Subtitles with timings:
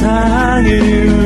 [0.00, 1.19] 세상을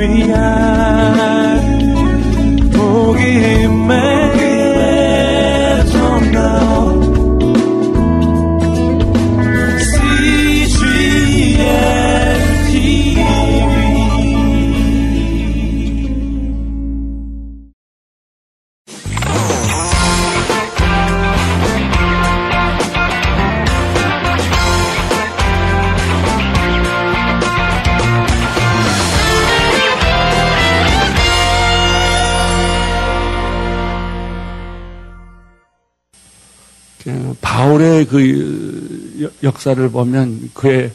[38.19, 40.93] 그 역사를 보면 그의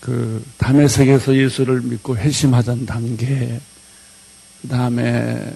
[0.00, 3.60] 그 담에색에서 예수를 믿고 회심하던 단계,
[4.62, 5.52] 그 다음에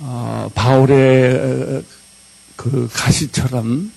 [0.00, 1.82] 어, 바울의
[2.56, 3.92] 그 가시처럼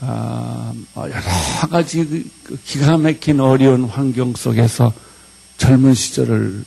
[0.00, 4.92] 어, 여러 가지 그, 그 기가 막힌 어려운 환경 속에서
[5.58, 6.64] 젊은 시절을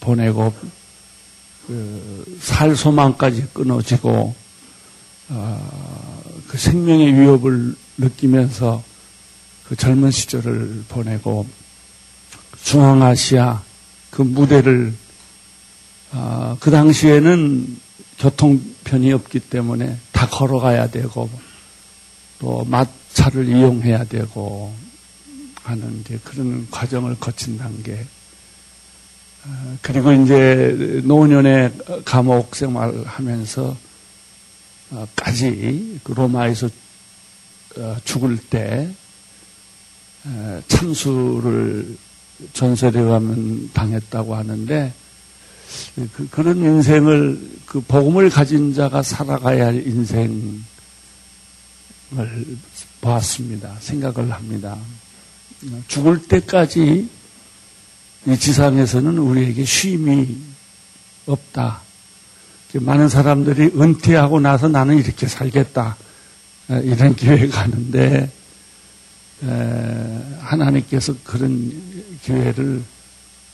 [0.00, 0.54] 보내고
[1.66, 4.34] 그 살 소망까지 끊어지고
[5.28, 6.15] 어,
[6.48, 8.82] 그 생명의 위협을 느끼면서
[9.68, 11.46] 그 젊은 시절을 보내고
[12.62, 13.62] 중앙아시아
[14.10, 14.94] 그 무대를
[16.12, 17.78] 어, 그 당시에는
[18.18, 21.28] 교통편이 없기 때문에 다 걸어가야 되고
[22.38, 24.74] 또 마차를 이용해야 되고
[25.62, 28.06] 하는 게 그런 과정을 거친 단계.
[29.44, 31.72] 어, 그리고 이제 노년의
[32.04, 33.76] 감옥 생활을 하면서
[35.16, 36.68] 까지 그 로마에서
[37.78, 38.88] 어, 죽을 때
[40.68, 41.96] 참수를
[42.52, 44.92] 전설에 가면 당했다고 하는데
[46.12, 50.60] 그, 그런 인생을 그 복음을 가진 자가 살아가야 할 인생을
[53.00, 53.76] 보았습니다.
[53.80, 54.76] 생각을 합니다.
[55.88, 57.08] 죽을 때까지
[58.26, 60.36] 이 지상에서는 우리에게 쉼이
[61.26, 61.85] 없다.
[62.80, 65.96] 많은 사람들이 은퇴하고 나서 나는 이렇게 살겠다.
[66.68, 68.30] 이런 기회가 하는데,
[70.40, 71.72] 하나님께서 그런
[72.22, 72.82] 기회를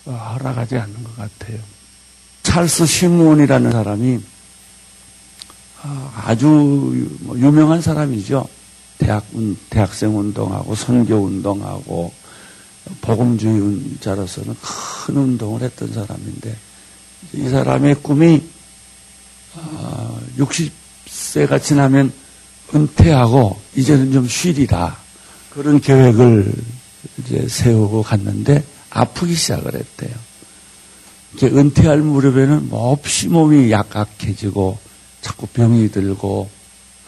[0.07, 1.59] 허락하지 않는 것 같아요.
[2.43, 4.21] 찰스 시몬이라는 사람이
[5.83, 6.47] 아, 아주
[7.21, 8.47] 뭐 유명한 사람이죠.
[8.99, 9.25] 대학,
[9.69, 12.13] 대학생 운동하고 선교 운동하고
[13.01, 16.57] 복음주의자로서는 큰 운동을 했던 사람인데
[17.35, 18.43] 이 사람의 꿈이
[20.39, 22.13] 60세가 아, 지나면
[22.75, 24.97] 은퇴하고 이제는 좀 쉬리라.
[25.51, 26.53] 그런 계획을
[27.19, 30.15] 이제 세우고 갔는데 아프기 시작을 했대요.
[31.35, 34.79] 이제 은퇴할 무렵에는 몹시 몸이 약악해지고
[35.21, 36.49] 자꾸 병이 들고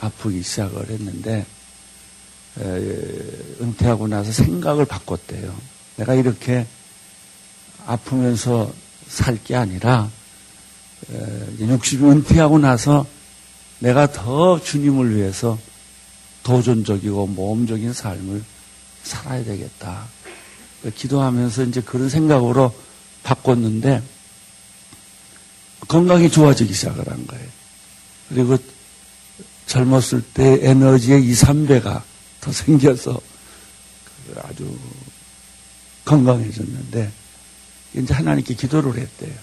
[0.00, 1.46] 아프기 시작을 했는데
[2.60, 2.62] 에,
[3.60, 5.54] 은퇴하고 나서 생각을 바꿨대요.
[5.96, 6.66] 내가 이렇게
[7.86, 8.72] 아프면서
[9.08, 10.10] 살 게 아니라
[11.58, 13.06] 60이 은퇴하고 나서
[13.78, 15.58] 내가 더 주님을 위해서
[16.42, 18.42] 도전적이고 모험적인 삶을
[19.02, 20.06] 살아야 되겠다.
[20.94, 22.74] 기도하면서 이제 그런 생각으로
[23.22, 24.02] 바꿨는데
[25.88, 27.46] 건강이 좋아지기 시작을 한 거예요.
[28.28, 28.56] 그리고
[29.66, 32.02] 젊었을 때 에너지의 2, 3배가
[32.40, 33.20] 더 생겨서
[34.42, 34.78] 아주
[36.04, 37.10] 건강해졌는데
[37.94, 39.34] 이제 하나님께 기도를 했대요.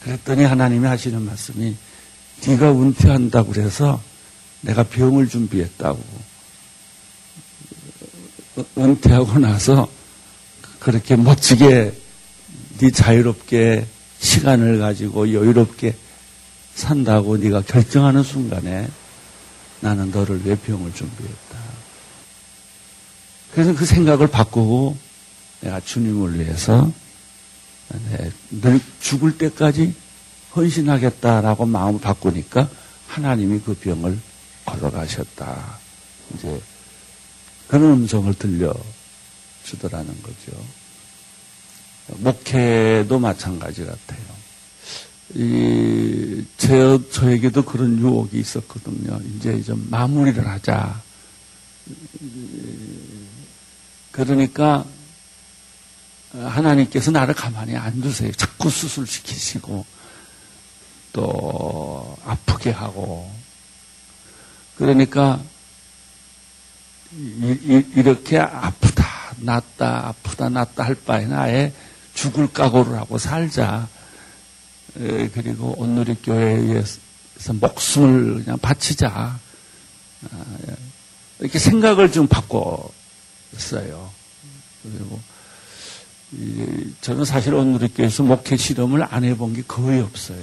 [0.00, 1.76] 아, 그랬더니 하나님이 하시는 말씀이
[2.46, 4.00] 네가 은퇴한다고 그래서
[4.62, 6.02] 내가 병을 준비했다고.
[8.76, 9.88] 은퇴하고 나서
[10.80, 11.92] 그렇게 멋지게
[12.78, 13.86] 네 자유롭게
[14.18, 15.94] 시간을 가지고 여유롭게
[16.74, 18.88] 산다고 네가 결정하는 순간에
[19.80, 21.58] 나는 너를 왜 병을 준비했다.
[23.52, 24.96] 그래서 그 생각을 바꾸고
[25.60, 26.90] 내가 주님을 위해서
[28.10, 29.94] 네, 늘 죽을 때까지
[30.54, 32.68] 헌신하겠다라고 마음을 바꾸니까
[33.08, 34.18] 하나님이 그 병을
[34.64, 35.78] 걸어가셨다.
[36.34, 36.60] 이제
[37.68, 40.64] 그런 음성을 들려주더라는 거죠.
[42.18, 44.40] 목회도 마찬가지 같아요.
[45.34, 49.20] 이, 제, 저에게도 그런 유혹이 있었거든요.
[49.36, 51.00] 이제 좀 마무리를 하자.
[54.10, 54.84] 그러니까
[56.32, 58.32] 하나님께서 나를 가만히 안 두세요.
[58.32, 59.84] 자꾸 수술시키시고,
[61.12, 63.30] 또, 아프게 하고.
[64.76, 65.42] 그러니까,
[67.12, 69.04] 이, 렇게 아프다,
[69.38, 71.72] 낫다, 아프다, 낫다 할 바에는 아예
[72.14, 73.88] 죽을 각오를 하고 살자.
[74.94, 76.82] 그리고 온누리 교회에
[77.38, 79.08] 서 목숨을 그냥 바치자.
[79.08, 80.44] 아,
[81.38, 84.10] 이렇게 생각을 좀 바꿨어요.
[84.82, 85.20] 그리고
[87.00, 90.40] 저는 사실 오늘교회에서 목회 실험을 안 해본 게 거의 없어요.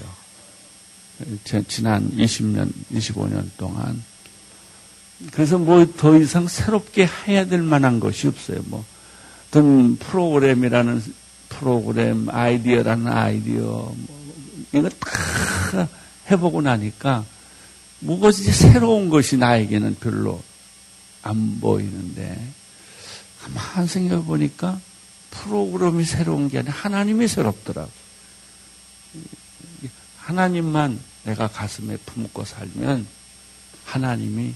[1.67, 4.03] 지난 20년, 25년 동안.
[5.31, 8.61] 그래서 뭐 더 이상 새롭게 해야 될 만한 것이 없어요.
[8.65, 8.85] 뭐,
[9.47, 11.03] 어떤 프로그램이라는
[11.49, 14.35] 프로그램, 아이디어라는 아이디어, 뭐,
[14.73, 15.87] 이거 다
[16.29, 17.25] 해보고 나니까
[18.01, 20.43] 무엇이 새로운 것이 나에게는 별로
[21.23, 22.37] 안 보이는데,
[23.41, 24.79] 가만 생각해 보니까
[25.37, 27.91] 프로그램이 새로운 게 아니라 하나님이 새롭더라고.
[30.17, 33.07] 하나님만 내가 가슴에 품고 살면
[33.85, 34.53] 하나님이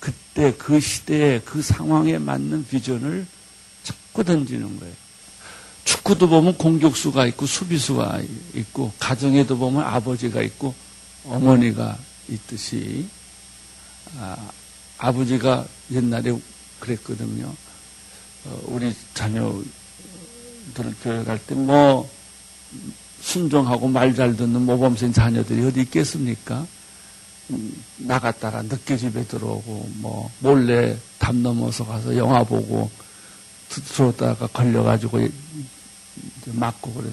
[0.00, 3.26] 그때 그 시대에 그 상황에 맞는 비전을
[3.84, 4.94] 자꾸 던지는 거예요.
[5.84, 8.20] 축구도 보면 공격수가 있고 수비수가
[8.54, 10.74] 있고 가정에도 보면 아버지가 있고
[11.24, 11.98] 어머니가
[12.28, 13.06] 있듯이
[14.18, 14.36] 아,
[14.98, 16.36] 버지가 옛날에
[16.80, 17.52] 그랬거든요.
[18.44, 19.62] 어, 우리 자녀
[20.74, 22.08] 들 교회 갈 때 뭐
[23.20, 26.66] 순종하고 말 잘 듣는 모범생 자녀들이 어디 있겠습니까?
[27.50, 32.90] 음, 나갔다가 늦게 집에 들어오고 뭐 몰래 담 넘어서 가서 영화 보고
[33.68, 35.28] 들어오다가 걸려가지고
[36.46, 37.10] 맞고 그래.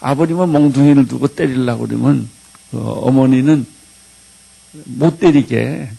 [0.00, 2.28] 아버님은 몽둥이를 두고 때리려고 그러면
[2.72, 3.64] 어, 어머니는
[4.86, 5.90] 못 때리게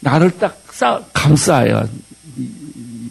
[0.00, 1.88] 나를 딱 싸, 감싸요.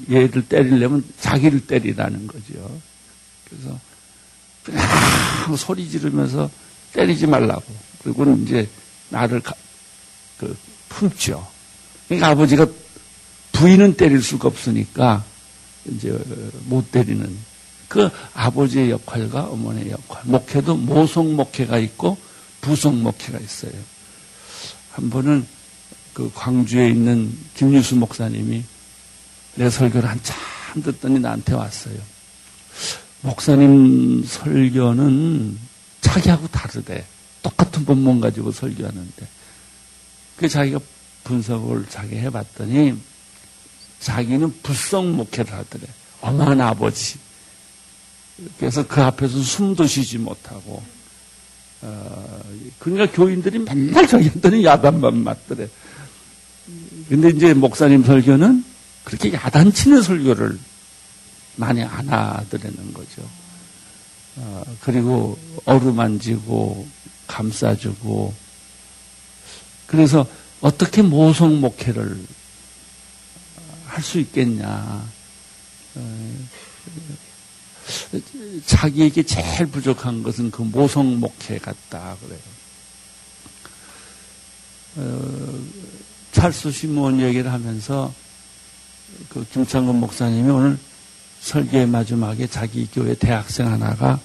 [0.09, 2.81] 얘들 때리려면 자기를 때리라는 거죠.
[3.51, 3.79] 그래서
[4.63, 4.81] 그냥
[5.57, 6.49] 소리 지르면서
[6.93, 7.63] 때리지 말라고.
[8.03, 8.67] 그리고 이제
[9.09, 9.53] 나를 가,
[10.37, 10.57] 그
[10.89, 11.47] 품죠.
[12.07, 12.65] 그러니까 아버지가
[13.51, 15.23] 부인은 때릴 수가 없으니까
[15.85, 16.17] 이제
[16.65, 17.37] 못 때리는
[17.87, 20.23] 그 아버지의 역할과 어머니의 역할.
[20.25, 22.17] 목회도 모성 목회가 있고
[22.61, 23.73] 부성 목회가 있어요.
[24.93, 25.45] 한 번은
[26.13, 28.63] 그 광주에 있는 김유수 목사님이
[29.55, 30.37] 내 설교를 한참
[30.83, 31.97] 듣더니 나한테 왔어요.
[33.21, 35.57] 목사님 설교는
[36.01, 37.05] 자기하고 다르대.
[37.43, 39.27] 똑같은 본문 가지고 설교하는데.
[40.37, 40.79] 그 자기가
[41.23, 42.95] 분석을 자기 해봤더니
[43.99, 45.83] 자기는 불성 목회를 하더래.
[46.21, 47.19] 어머한 아버지.
[48.57, 50.83] 그래서 그 앞에서 숨도 쉬지 못하고.
[51.83, 52.41] 어,
[52.79, 55.67] 그러니까 교인들이 맨날 저기한테는 야단만 맞더래.
[57.09, 58.63] 근데 이제 목사님 설교는
[59.03, 60.57] 그렇게 야단치는 설교를
[61.55, 63.21] 많이 안 하더라는 거죠.
[64.37, 66.87] 어, 그리고 어루만지고
[67.27, 68.33] 감싸주고
[69.87, 70.25] 그래서
[70.61, 72.25] 어떻게 모성 목회를
[73.91, 75.05] 할 수 있겠냐.
[75.95, 76.47] 어,
[78.65, 82.39] 자기에게 제일 부족한 것은 그 모성 목회 같다 그래요.
[84.95, 85.59] 어,
[86.31, 88.13] 찰수 신문 얘기를 하면서
[89.29, 90.79] 그 김창근 목사님이 오늘
[91.41, 94.19] 설교의 마지막에 자기 교회 대학생 하나가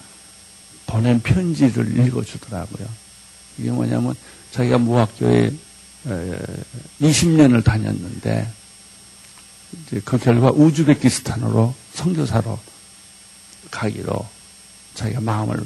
[0.87, 2.87] 보낸 편지를 읽어주더라고요.
[3.59, 4.15] 이게 뭐냐면
[4.53, 5.53] 자기가 무학교에
[7.01, 8.49] 20년을 다녔는데
[10.05, 12.59] 그 결과 우즈베키스탄으로 선교사로
[13.71, 14.27] 가기로
[14.95, 15.65] 자기가 마음을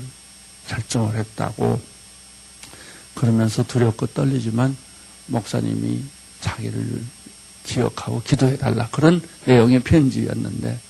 [0.69, 1.81] 결정을 했다고
[3.15, 4.77] 그러면서 두렵고 떨리지만
[5.27, 6.03] 목사님이
[6.41, 7.05] 자기를
[7.65, 10.90] 기억하고 기도해 달라 그런 내용의 편지였는데 아,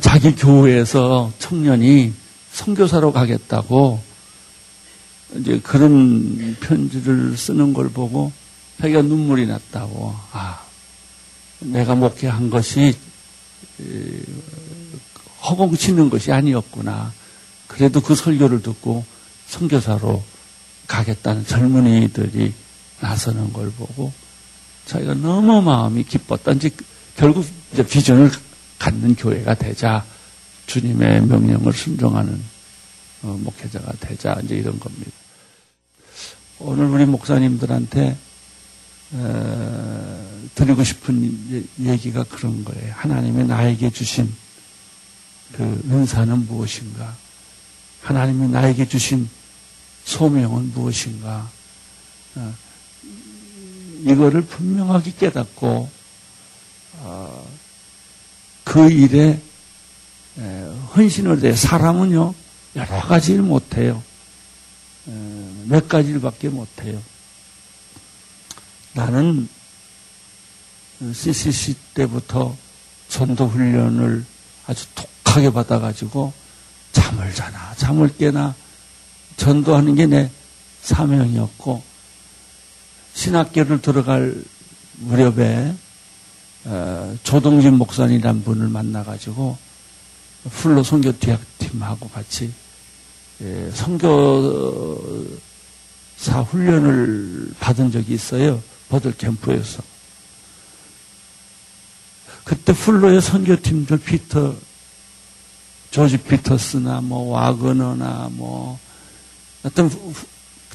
[0.00, 2.12] 자기 교회에서 청년이
[2.52, 4.00] 선교사로 가겠다고
[5.36, 8.32] 이제 그런 편지를 쓰는 걸 보고
[8.80, 10.14] 자기가 눈물이 났다고.
[10.32, 10.62] 아
[11.60, 12.96] 내가 목회한 것이
[15.42, 17.12] 허공치는 것이 아니었구나.
[17.66, 19.04] 그래도 그 설교를 듣고
[19.46, 20.22] 선교사로
[20.86, 22.52] 가겠다는 젊은이들이
[23.00, 24.12] 나서는 걸 보고
[24.86, 26.70] 자기가 너무 마음이 기뻤던지
[27.16, 28.30] 결국 이제 비전을
[28.78, 30.04] 갖는 교회가 되자
[30.66, 32.42] 주님의 명령을 순종하는
[33.22, 35.10] 어, 목회자가 되자 이제 이런 겁니다.
[36.60, 38.16] 오늘 우리 목사님들한테
[39.12, 42.92] 어, 드리고 싶은 얘기가 그런 거예요.
[42.94, 44.32] 하나님의 나에게 주신
[45.52, 47.16] 그 은사는 무엇인가?
[48.02, 49.28] 하나님이 나에게 주신
[50.04, 51.50] 소명은 무엇인가?
[52.36, 52.54] 어,
[54.04, 55.88] 이거를 분명하게 깨닫고
[57.00, 57.47] 어,
[58.68, 59.40] 그 일에
[60.94, 61.54] 헌신을 해.
[61.56, 62.34] 사람은요
[62.76, 64.02] 여러 가지를 못해요.
[65.64, 67.00] 몇 가지를밖에 못해요.
[68.92, 69.48] 나는
[71.00, 72.54] CCC 때부터
[73.08, 74.24] 전도 훈련을
[74.66, 76.34] 아주 독하게 받아가지고
[76.92, 78.54] 잠을 자나 잠을 깨나
[79.38, 80.30] 전도하는 게 내
[80.82, 81.82] 사명이었고
[83.14, 84.34] 신학교를 들어갈
[84.98, 85.74] 무렵에
[86.64, 89.56] 어, 조동진 목사님이란 분을 만나가지고
[90.50, 92.52] 풀로 선교팀하고 같이
[93.40, 95.30] 예, 선교사
[96.48, 98.62] 훈련을 받은 적이 있어요.
[98.88, 99.82] 버들 캠프에서.
[102.42, 104.56] 그때 풀로의 선교팀들 피터,
[105.90, 108.78] 조지 피터스나 뭐 와그너나 뭐
[109.62, 109.90] 어떤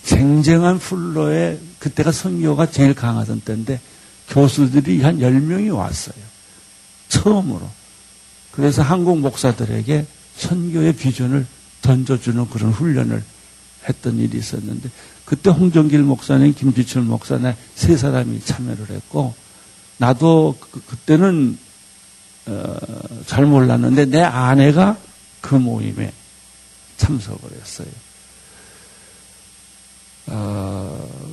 [0.04, 3.82] 쟁쟁한 풀로의 그때가 선교가 제일 강하던 때인데
[4.34, 6.16] 교수들이 한 10명이 왔어요.
[7.08, 7.70] 처음으로.
[8.52, 10.06] 그래서 한국 목사들에게
[10.38, 11.46] 선교의 비전을
[11.84, 13.24] 던져주는 그런 훈련을
[13.88, 14.90] 했던 일이 있었는데
[15.26, 19.36] 그때 홍정길 목사님, 김지철 목사님 세 사람이 참여를 했고
[19.98, 21.58] 나도 그, 때는
[22.48, 22.78] 어,
[23.28, 24.98] 잘 몰랐는데 내 아내가
[25.42, 26.12] 그 모임에
[26.98, 27.88] 참석을 했어요.
[30.28, 31.33] 어,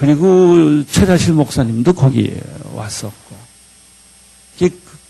[0.00, 2.40] 그리고 최다실 목사님도 거기에
[2.72, 3.36] 왔었고,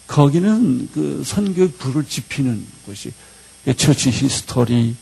[0.09, 3.13] 거기는 그 선교의 불을 지피는 곳이
[3.77, 4.97] church history,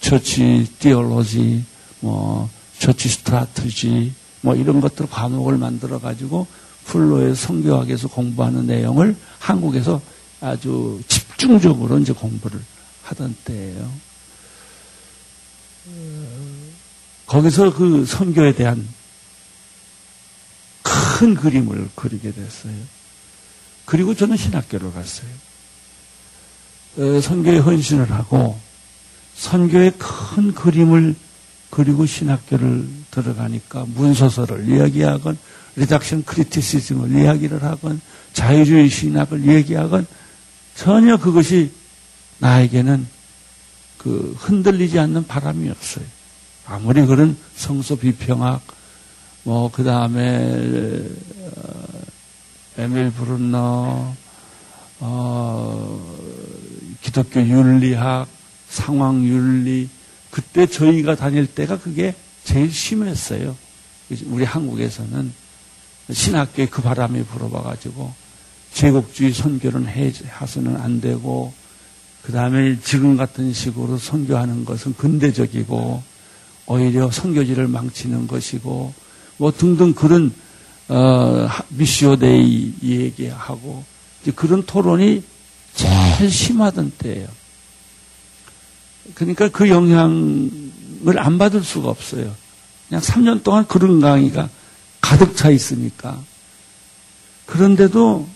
[0.00, 1.62] church theology,
[2.00, 2.48] 뭐
[2.78, 6.46] church strategy, 뭐 이런 것들 과목을 만들어 가지고
[6.86, 10.00] 풀러의 선교학에서 공부하는 내용을 한국에서
[10.40, 12.58] 아주 집중적으로 이제 공부를
[13.02, 13.92] 하던 때예요.
[17.26, 18.88] 거기서 그 선교에 대한
[20.84, 22.74] 큰 그림을 그리게 됐어요.
[23.84, 25.28] 그리고 저는 신학교를 갔어요.
[26.96, 28.58] 어, 선교에 헌신을 하고
[29.34, 31.16] 선교의 큰 그림을
[31.70, 35.36] 그리고 신학교를 들어가니까 문서설을 이야기하건
[35.74, 38.00] 리덕션 크리티시즘을 이야기를 하건
[38.32, 40.06] 자유주의 신학을 얘기하건
[40.76, 41.72] 전혀 그것이
[42.38, 43.06] 나에게는
[43.98, 46.04] 그 흔들리지 않는 바람이 없어요.
[46.66, 48.62] 아무리 그런 성서 비평학,
[49.44, 51.06] 뭐, 그 다음에,
[51.56, 51.84] 어,
[52.78, 54.14] 에밀 브룬너,
[55.00, 56.16] 어,
[57.02, 58.26] 기독교 윤리학,
[58.68, 59.88] 상황 윤리,
[60.30, 63.56] 그때 저희가 다닐 때가 그게 제일 심했어요.
[64.26, 65.32] 우리 한국에서는
[66.10, 68.12] 신학교에 그 바람이 불어봐가지고
[68.72, 71.52] 제국주의 선교는 해서는 안 되고
[72.22, 76.02] 그 다음에 지금 같은 식으로 선교하는 것은 근대적이고
[76.66, 78.92] 오히려 선교지를 망치는 것이고
[79.36, 80.32] 뭐 등등 그런
[80.88, 83.84] 어, 미시오데이 얘기하고
[84.36, 85.22] 그런 토론이
[85.74, 87.28] 제일 심하던 때예요.
[89.14, 92.34] 그러니까 그 영향을 안 받을 수가 없어요.
[92.88, 94.48] 그냥 3년 동안 그런 강의가
[95.00, 96.18] 가득 차 있으니까.
[97.46, 98.26] 그런데도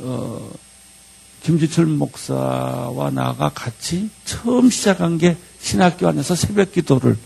[0.00, 0.50] 어,
[1.42, 7.16] 김지철 목사와 나가 같이 처음 시작한 게 신학교 안에서 새벽 기도를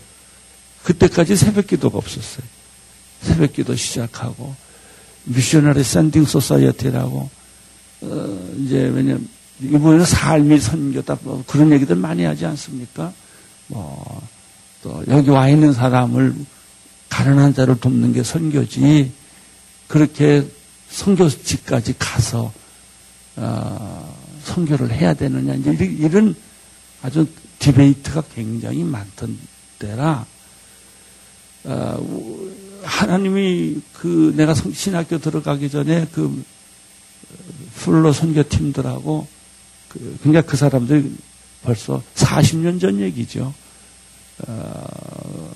[0.85, 2.45] 그때까지 새벽 기도가 없었어요.
[3.21, 4.55] 새벽 기도 시작하고
[5.25, 7.29] missionary sending society라고
[8.01, 9.27] 어, 이제 왜냐면
[9.61, 13.11] 이번에는 삶이 선교다 뭐 그런 얘기들 많이 하지 않습니까?
[13.67, 14.35] 뭐
[14.85, 16.35] 또 여기 와 있는 사람을
[17.09, 19.11] 가난한 자를 돕는 게 선교지
[19.87, 20.47] 그렇게
[20.89, 22.53] 선교지까지 가서
[23.35, 26.35] 어, 선교를 해야 되느냐 이제 이런
[27.01, 27.27] 아주
[27.57, 29.39] 디베이트가 굉장히 많던
[29.79, 30.34] 때라 어,
[32.83, 36.43] 하나님이 그 내가 신학교 들어가기 전에 그
[37.75, 39.27] 풀로 선교팀들하고
[39.89, 41.11] 그 그러니까 그 사람들
[41.63, 43.53] 벌써 40년 전 얘기죠.
[44.47, 45.55] 어,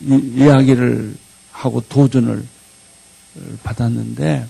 [0.00, 1.16] 이, 이야기를
[1.52, 2.44] 하고 도전을
[3.62, 4.46] 받았는데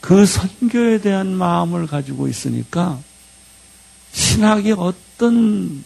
[0.00, 2.98] 그 선교에 대한 마음을 가지고 있으니까
[4.12, 5.84] 신학의 어떤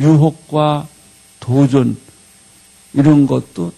[0.00, 0.88] 유혹과
[1.42, 1.96] 도전
[2.94, 3.72] 이런 것도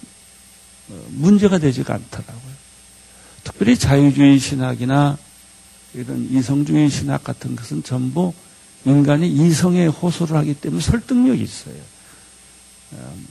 [0.90, 2.54] 어, 문제가 되지가 않더라고요.
[3.42, 5.16] 특별히 자유주의 신학이나
[5.94, 8.34] 이런 이성주의 신학 같은 것은 전부
[8.84, 11.76] 인간이 이성에 호소를 하기 때문에 설득력이 있어요.
[12.92, 13.26] 음,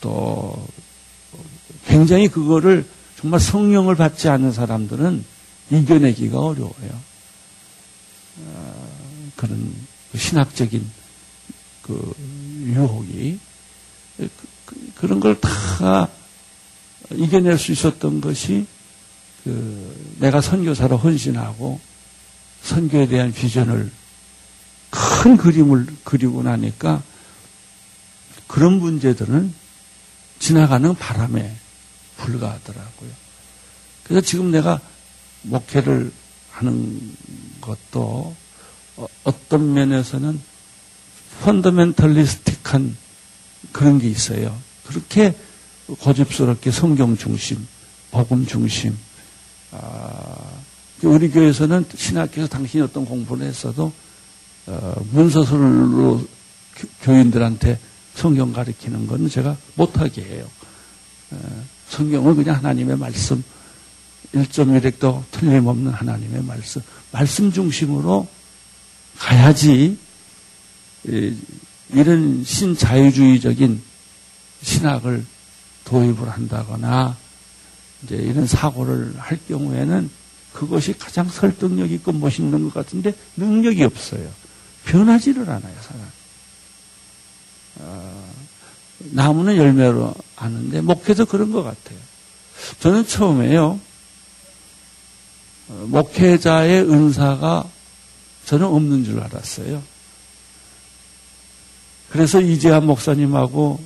[0.00, 0.66] 또
[1.86, 2.86] 굉장히 그거를
[3.20, 5.24] 정말 성령을 받지 않는 사람들은
[5.70, 7.00] 이겨내기가 어려워요.
[8.38, 8.88] 어,
[9.36, 9.74] 그런
[10.16, 10.90] 신학적인
[11.82, 12.14] 그
[12.64, 13.38] 유혹이
[14.96, 16.08] 그런 걸 다
[17.10, 18.66] 이겨낼 수 있었던 것이
[19.44, 21.80] 그 내가 선교사로 헌신하고
[22.62, 23.90] 선교에 대한 비전을
[24.90, 27.02] 큰 그림을 그리고 나니까
[28.46, 29.52] 그런 문제들은
[30.38, 31.54] 지나가는 바람에
[32.16, 33.10] 불과하더라고요.
[34.04, 34.80] 그래서 지금 내가
[35.42, 36.12] 목회를
[36.52, 37.16] 하는
[37.60, 38.34] 것도
[38.96, 40.40] 어, 어떤 면에서는
[41.42, 42.96] 펀더멘털리스틱한
[43.72, 44.56] 그런 게 있어요.
[44.86, 45.34] 그렇게
[45.86, 47.66] 고집스럽게 성경 중심,
[48.10, 48.96] 복음 중심,
[49.72, 50.36] 아,
[51.02, 53.92] 우리 교회에서는 신학교에서 당신이 어떤 공부를 했어도
[54.66, 56.26] 어, 문서술로
[57.02, 57.78] 교인들한테
[58.14, 60.46] 성경 가르치는 건 제가 못하게 해요.
[61.32, 63.42] 어, 성경은 그냥 하나님의 말씀
[64.34, 68.26] 1.1핵도 틀림없는 하나님의 말씀 말씀 중심으로
[69.18, 69.96] 가야지
[71.06, 71.36] 이
[72.02, 73.82] 런 신자유주의적인
[74.62, 75.24] 신학을
[75.84, 77.16] 도입을 한다거나
[78.02, 80.10] 이제 이런 사고를 할 경우에는
[80.52, 84.28] 그것이 가장 설득력 있고 멋있는 것 같은데 능력이 없어요.
[84.84, 86.10] 변하지를 않아요, 사람.
[87.80, 88.34] 어,
[88.98, 91.98] 나무는 열매로 아는데 목회도 그런 것 같아요.
[92.80, 93.80] 저는 처음에요.
[95.68, 97.68] 어, 목회자의 은사가
[98.44, 99.82] 저는 없는 줄 알았어요.
[102.14, 103.82] 그래서 이재한 목사님하고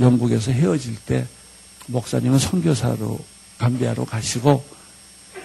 [0.00, 1.26] 영국에서 헤어질 때
[1.88, 3.20] 목사님은 선교사로
[3.58, 4.64] 감비하러 가시고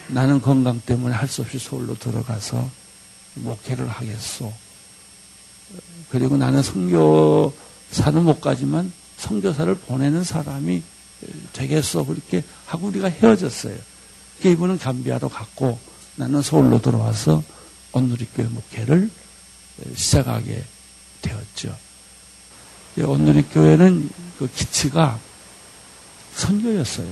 [0.08, 2.72] 나는 건강 때문에 할 수 없이 서울로 들어가서
[3.34, 4.54] 목회를 하겠소.
[6.08, 10.82] 그리고 나는 선교사는 못 가지만 선교사를 보내는 사람이
[11.52, 12.06] 되겠어.
[12.06, 13.76] 그렇게 하고 우리가 헤어졌어요.
[14.42, 15.78] 그 이분은 감비하러 갔고
[16.16, 17.44] 나는 서울로 들어와서
[17.92, 19.10] 온누리교회 목회를
[19.94, 20.64] 시작하게
[21.28, 21.78] 되었죠.
[22.98, 25.20] 온누리 교회는 그 기치가
[26.36, 27.08] 선교였어요.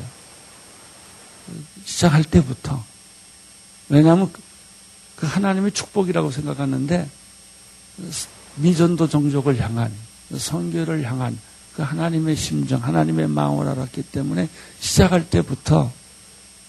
[1.86, 2.84] 시작할 때부터.
[3.90, 4.32] 왜냐하면
[5.16, 7.10] 그 하나님의 축복이라고 생각하는데
[8.56, 9.92] 미전도 종족을 향한
[10.36, 11.38] 선교를 향한
[11.76, 15.92] 그 하나님의 심정, 하나님의 마음을 알았기 때문에 시작할 때부터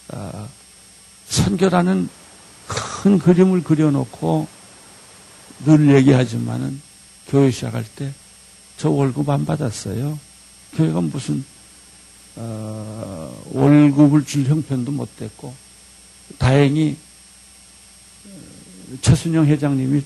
[0.09, 0.49] 어,
[1.29, 2.09] 선교라는
[2.67, 4.49] 큰 그림을 그려놓고
[5.65, 6.83] 늘 얘기하지만은
[7.29, 8.13] 교회 시작할 때
[8.77, 10.19] 저 월급 안 받았어요.
[10.75, 11.45] 교회가 무슨
[12.37, 15.55] 어, 월급을 줄 형편도 못 됐고
[16.39, 16.97] 다행히
[19.01, 20.03] 최순영 회장님이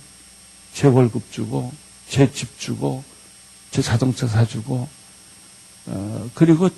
[0.72, 1.72] 제 월급 주고
[2.08, 3.02] 제 집 주고
[3.72, 4.88] 제 자동차 사주고
[5.86, 6.70] 어, 그리고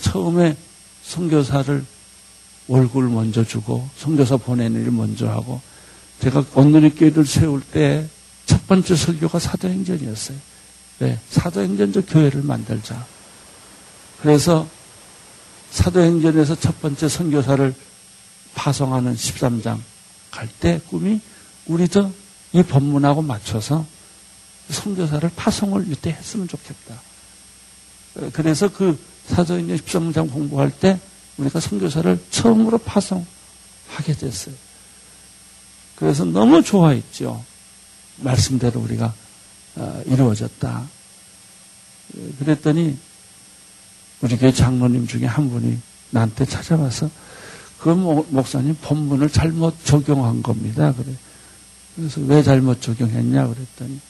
[0.00, 0.56] 처음에
[1.02, 1.84] 선교사를
[2.68, 5.60] 월급을 먼저 주고 선교사 보내는 일을 먼저 하고
[6.20, 8.19] 제가 온누리 교회를 세울 때첫
[8.70, 10.38] 번째 설교가 사도행전이었어요.
[11.00, 11.18] 왜?
[11.30, 13.04] 사도행전적 교회를 만들자.
[14.22, 14.68] 그래서
[15.72, 17.74] 사도행전에서 첫 번째 선교사를
[18.54, 19.80] 파송하는 13장
[20.30, 21.20] 갈 때 꿈이
[21.66, 22.12] 우리도
[22.52, 23.84] 이 법문하고 맞춰서
[24.70, 27.00] 선교사를 파송을 이때 했으면 좋겠다.
[28.32, 31.00] 그래서 그 사도행전 13장 공부할 때
[31.38, 34.54] 우리가 선교사를 처음으로 파송하게 됐어요.
[35.96, 37.49] 그래서 너무 좋아했죠.
[38.20, 39.14] 말씀대로 우리가
[39.76, 40.88] 어, 이루어졌다.
[42.38, 42.98] 그랬더니
[44.20, 45.78] 우리 교회 장로님 중에 한 분이
[46.10, 47.10] 나한테 찾아와서
[47.78, 50.92] 그 목사님 본문을 잘못 적용한 겁니다.
[50.92, 51.14] 그래.
[51.96, 54.00] 그래서 왜 잘못 적용했냐 그랬더니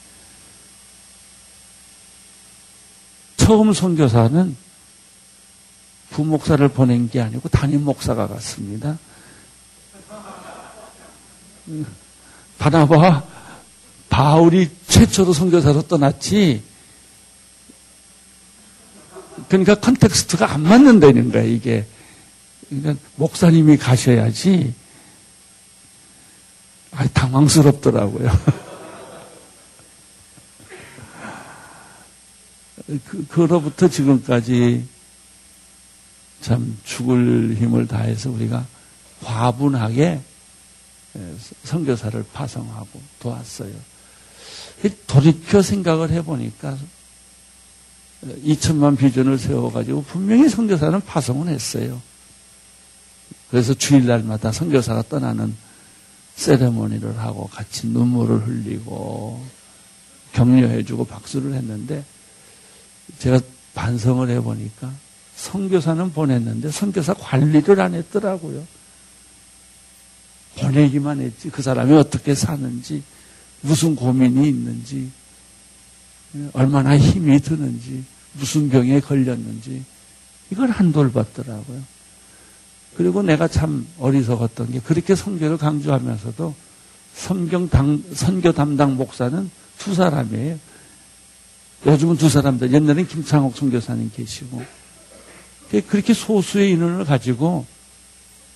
[3.37, 4.55] 처음 선교사는
[6.11, 8.97] 부목사를 보낸 게 아니고 담임 목사가 갔습니다.
[12.59, 13.25] 바나바
[14.11, 16.61] 바울이 최초로 선교사로 떠났지.
[19.47, 21.87] 그러니까 컨텍스트가 안 맞는다는 거야 이게.
[22.69, 24.73] 그러니까 목사님이 가셔야지.
[26.91, 28.29] 아, 당황스럽더라고요.
[33.07, 34.85] 그, 그로부터 지금까지
[36.41, 38.65] 참 죽을 힘을 다해서 우리가
[39.23, 40.19] 과분하게
[41.63, 43.90] 선교사를 파송하고 도왔어요.
[45.07, 46.77] 돌이켜 생각을 해보니까
[48.45, 52.01] 2천만 비전을 세워가지고 분명히 선교사는 파송을 했어요.
[53.49, 55.55] 그래서 주일날마다 선교사가 떠나는
[56.35, 59.43] 세레모니를 하고 같이 눈물을 흘리고
[60.33, 62.03] 격려해주고 박수를 했는데
[63.19, 63.39] 제가
[63.73, 64.91] 반성을 해보니까
[65.35, 68.65] 선교사는 보냈는데 선교사 관리를 안 했더라고요.
[70.57, 73.03] 보내기만 했지 그 사람이 어떻게 사는지
[73.61, 75.11] 무슨 고민이 있는지
[76.53, 79.83] 얼마나 힘이 드는지 무슨 병에 걸렸는지
[80.49, 81.81] 이걸 한돌 봤더라고요.
[82.95, 86.53] 그리고 내가 참 어리석었던 게 그렇게 선교를 강조하면서도
[87.13, 90.59] 성경 당, 선교 담당 목사는 두 사람이에요.
[91.85, 92.73] 요즘은 두 사람들.
[92.73, 94.63] 옛날엔 김창옥 선교사님 계시고.
[95.87, 97.65] 그렇게 소수의 인원을 가지고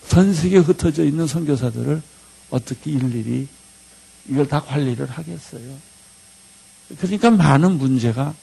[0.08, 2.02] 전 세계에 흩어져 있는 선교사들을
[2.50, 3.48] 어떻게 일일이
[4.30, 5.78] 이걸 다 관리를 하겠어요.
[7.00, 8.34] 그러니까 많은 문제가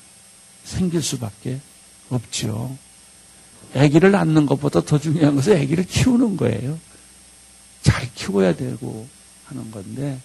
[0.65, 1.61] 생길 수밖에
[2.09, 2.77] 없지요.
[3.75, 6.79] 아기를 낳는 것보다 더 중요한 것은 아기를 키우는 거예요.
[7.83, 9.09] 잘 죽어야 되고
[9.47, 10.21] 하는 건데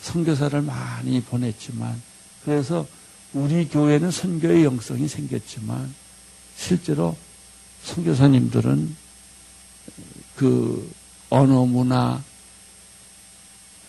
[0.00, 2.00] 선교사를 많이 보냈지만
[2.44, 2.86] 그래서
[3.32, 5.94] 우리 교회는 선교의 영성이 생겼지만
[6.56, 7.16] 실제로
[7.82, 8.96] 선교사님들은
[10.36, 10.92] 그
[11.30, 12.22] 언어 문화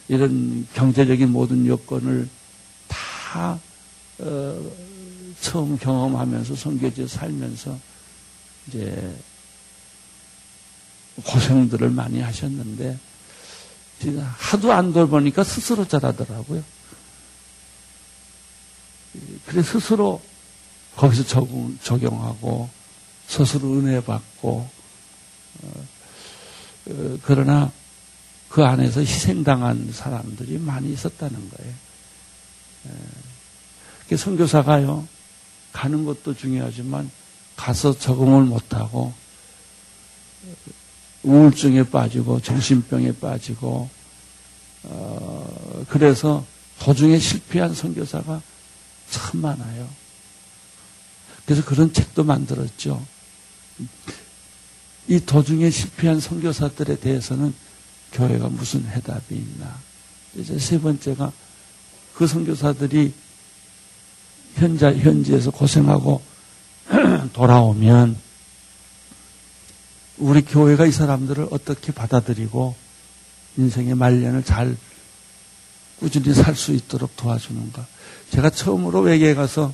[0.08, 2.30] 이런 경제적인 모든 여건을
[2.88, 3.60] 다
[4.20, 4.72] 어,
[5.41, 7.78] 처음 경험하면서 선교지에 살면서
[8.68, 9.15] 이제
[11.24, 12.98] 고생들을 많이 하셨는데
[14.38, 16.63] 하도 안 돌보니까 스스로 잘하더라고요.
[19.46, 20.22] 그래 스스로
[20.96, 22.70] 거기서 적용, 적용하고
[23.28, 24.70] 스스로 은혜 받고
[25.63, 25.86] 어,
[26.88, 27.72] 어, 그러나
[28.56, 31.74] 그 안에서 희생당한 사람들이 많이 있었다는 거예요.
[34.08, 35.06] 그 선교사가요
[35.74, 37.12] 가는 것도 중요하지만
[37.58, 39.13] 가서 적응을 못하고
[41.24, 43.89] 우울증에 빠지고 정신병에 빠지고
[44.84, 46.46] 어, 그래서
[46.80, 48.41] 도중에 실패한 선교사가
[49.10, 49.89] 참 많아요.
[51.46, 53.06] 그래서 그런 책도 만들었죠.
[55.10, 57.64] 이 도중에 실패한 선교사들에 대해서는
[58.15, 59.78] 교회가 무슨 해답이 있나.
[60.36, 61.32] 이제 세 번째가
[62.15, 63.13] 그 선교사들이
[64.56, 66.21] 현재 현지에서 고생하고
[67.34, 68.17] 돌아오면
[70.17, 72.75] 우리 교회가 이 사람들을 어떻게 받아들이고
[73.58, 74.78] 인생의 말년을 잘
[75.99, 77.86] 꾸준히 살 수 있도록 도와주는가.
[78.32, 79.73] 제가 처음으로 외계에 가서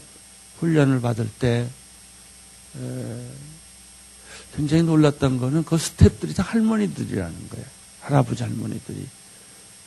[0.60, 1.68] 훈련을 받을 때
[4.56, 7.81] 굉장히 놀랐던 거는 그 스탭들이 다 할머니들이라는 거예요.
[8.12, 9.08] 할아버지 할머니들이.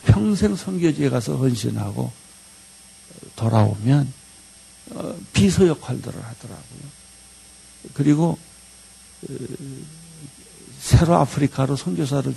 [0.07, 2.11] 평생 성교지에 가서 헌신하고
[3.37, 4.13] 돌아오면
[4.91, 6.81] 어, 비서 역할들을 하더라고요.
[7.93, 8.39] 그리고
[10.79, 12.35] 새로 아프리카로 선교사로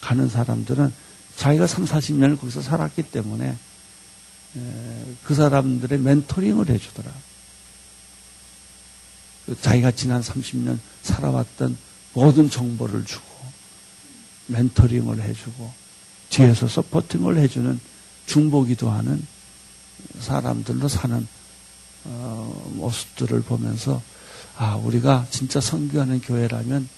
[0.00, 0.92] 가는 사람들은
[1.36, 3.56] 자기가 3, 40년을 거기서 살았기 때문에
[5.24, 7.10] 그 사람들의 멘토링을 해주더라.
[9.46, 11.76] 그 자기가 지난 30년 살아왔던
[12.12, 13.29] 모든 정보를 주고
[14.50, 15.72] 멘토링을 해주고
[16.28, 17.80] 뒤에서 서포팅을 해주는
[18.26, 19.26] 중보기도 하는
[20.20, 21.26] 사람들로 사는
[22.04, 24.00] 어, 모습들을 보면서
[24.56, 26.88] 아 우리가 진짜 선교하는 교회라면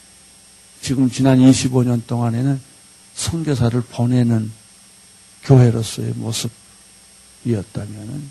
[0.81, 2.61] 지금 지난 25년 동안에는
[3.15, 4.51] 선교사를 보내는
[5.45, 6.15] 교회로서의
[7.45, 8.31] 모습이었다면은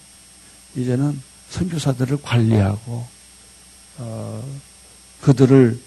[0.76, 3.08] 이제는 선교사들을 관리하고
[3.98, 4.60] 어,
[5.22, 5.80] 그들을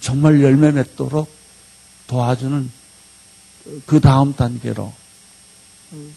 [0.00, 1.28] 정말 열매 맺도록
[2.06, 2.70] 도와주는
[3.86, 4.92] 그 다음 단계로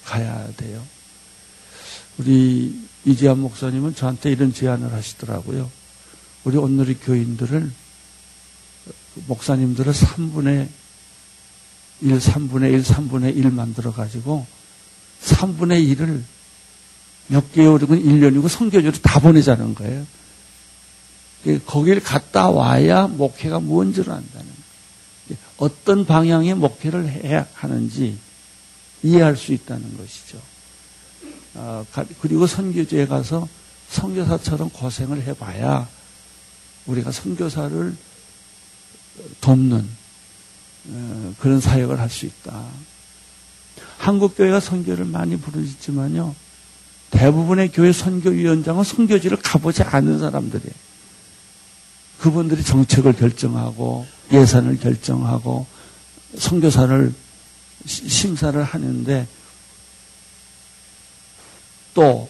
[0.06, 0.84] 가야 돼요.
[2.18, 5.70] 우리 이지한 목사님은 저한테 이런 제안을 하시더라고요.
[6.44, 7.72] 우리 오늘의 교인들을
[9.28, 10.68] 목사님들을 3분의
[12.02, 14.46] 1, 3분의 1, 3분의 1 만들어 가지고
[15.24, 16.24] 3분의 1을
[17.28, 20.06] 몇 개월이건 1년이고 성교주로 다 보내자는 거예요.
[21.66, 24.49] 거기를 갔다 와야 목회가 뭔지를 안다는.
[25.60, 28.18] 어떤 방향의 목회를 해야 하는지
[29.04, 30.42] 이해할 수 있다는 것이죠.
[31.56, 31.86] 어,
[32.22, 33.48] 그리고 선교지에 가서
[33.90, 35.88] 선교사처럼 고생을 해봐야
[36.86, 37.96] 우리가 선교사를
[39.42, 39.90] 돕는
[40.92, 42.66] 어, 그런 사역을 할 수 있다.
[43.98, 46.34] 한국 교회가 선교를 많이 부르짖지만요.
[47.12, 50.74] 대부분의 교회 선교위원장은 선교지를 가보지 않은 사람들이에요.
[52.20, 55.66] 그분들이 정책을 결정하고 예산을 결정하고
[56.38, 57.14] 선교사를
[57.86, 59.28] 심사를 하는데
[61.94, 62.30] 또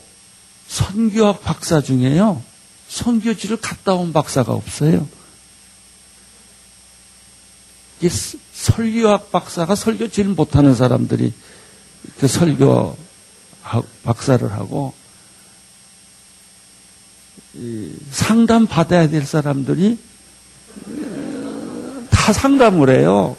[0.68, 2.42] 선교학 박사 중에요.
[2.88, 5.08] 선교지를 갔다 온 박사가 없어요.
[8.02, 8.10] 이
[8.54, 11.34] 설교학 박사가 설교 제일 못하는 사람들이
[12.20, 12.98] 그 설교
[14.04, 14.94] 박사를 하고
[18.12, 19.98] 상담 받아야 될 사람들이
[22.30, 23.36] 다 상담을 해요.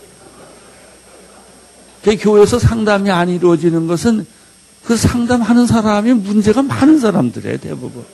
[2.02, 4.26] 그 교회에서 상담이 안 이루어지는 것은
[4.84, 8.04] 그 상담하는 사람이 문제가 많은 사람들이에요, 대부분.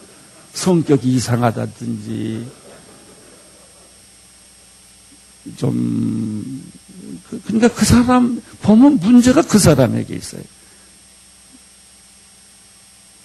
[0.53, 2.47] 성격이 이상하다든지,
[5.57, 6.71] 좀,
[7.31, 10.43] 그, 그러니까 그 사람, 보면 문제가 그 사람에게 있어요.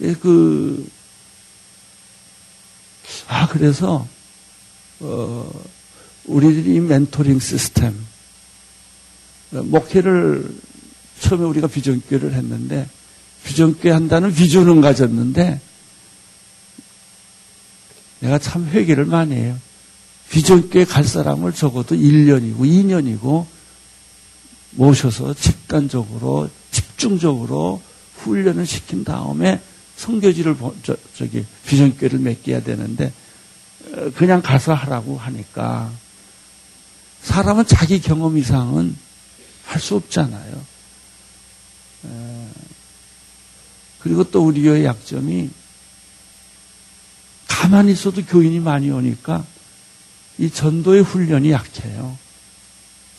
[0.04, 0.90] 예, 그,
[3.28, 4.08] 아, 그래서,
[5.02, 5.52] 어,
[6.26, 7.96] 우리들이 멘토링 시스템,
[9.52, 10.56] 목회를
[11.20, 12.88] 처음에 우리가 비전교를 했는데,
[13.44, 15.60] 비전교 한다는 비전은 가졌는데,
[18.22, 19.58] 내가 참 회개를 많이 해요.
[20.30, 23.46] 비전교회 갈 사람을 적어도 1년이고 2년이고
[24.72, 27.82] 모셔서 집단적으로 집중적으로
[28.18, 29.60] 훈련을 시킨 다음에
[29.98, 33.12] 성교지를 저, 저기 비전교회를 맡겨야 되는데
[33.94, 35.92] 어, 그냥 가서 하라고 하니까
[37.24, 38.96] 사람은 자기 경험 이상은
[39.66, 40.66] 할 수 없잖아요.
[44.00, 45.50] 그리고 또 우리의 약점이
[47.48, 49.46] 가만히 있어도 교인이 많이 오니까
[50.38, 52.18] 이 전도의 훈련이 약해요.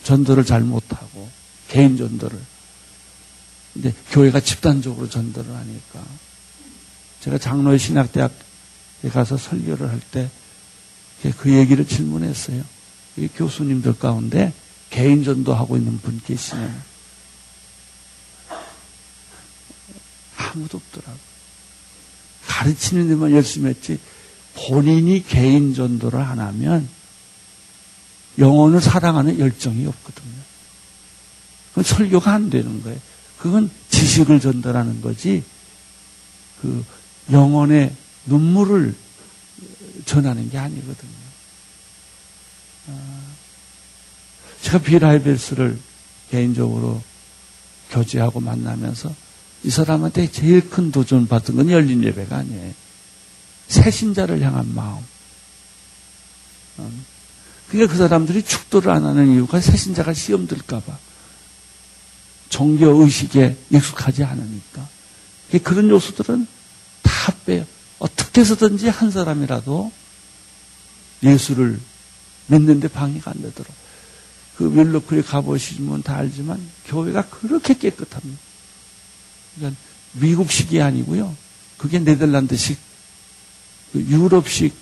[0.03, 1.29] 전도를 잘 못하고
[1.69, 2.39] 개인 전도를.
[3.73, 6.03] 근데 교회가 집단적으로 전도를 하니까
[7.21, 10.29] 제가 장로의 신학대학에 가서 설교를 할 때
[11.37, 12.63] 그 얘기를 질문했어요.
[13.17, 14.53] 이 교수님들 가운데
[14.89, 16.81] 개인 전도하고 있는 분 계시냐면
[20.37, 21.19] 아무도 없더라고.
[22.47, 23.99] 가르치는 데만 열심히 했지
[24.55, 26.87] 본인이 개인 전도를 안 하면
[28.37, 30.33] 영혼을 사랑하는 열정이 없거든요.
[31.69, 32.99] 그건 설교가 안 되는 거예요.
[33.37, 35.43] 그건 지식을 전달하는 거지,
[36.61, 36.85] 그
[37.31, 37.95] 영혼의
[38.25, 38.95] 눈물을
[40.05, 41.12] 전하는 게 아니거든요.
[42.87, 43.21] 아,
[44.61, 45.79] 제가 비라이벨스를
[46.31, 47.01] 개인적으로
[47.91, 49.13] 교제하고 만나면서
[49.63, 52.73] 이 사람한테 제일 큰 도전 받은 건 열린 예배가 아니에요.
[53.67, 55.03] 새신자를 향한 마음.
[56.79, 57.05] 음.
[57.69, 60.97] 그러니까 그 사람들이 축도를 안 하는 이유가 새신자가 시험 들까봐.
[62.49, 64.87] 종교 의식에 익숙하지 않으니까.
[65.63, 66.47] 그런 요소들은
[67.01, 67.65] 다 빼요.
[67.99, 69.91] 어떻게 해서든지 한 사람이라도
[71.23, 71.79] 예수를
[72.47, 73.73] 믿는데 방해가 안 되도록.
[74.57, 78.39] 그 웰로크에 가보시면 다 알지만 교회가 그렇게 깨끗합니다.
[79.55, 79.79] 그러니까
[80.13, 81.35] 미국식이 아니고요.
[81.77, 82.77] 그게 네덜란드식,
[83.91, 84.75] 그 유럽식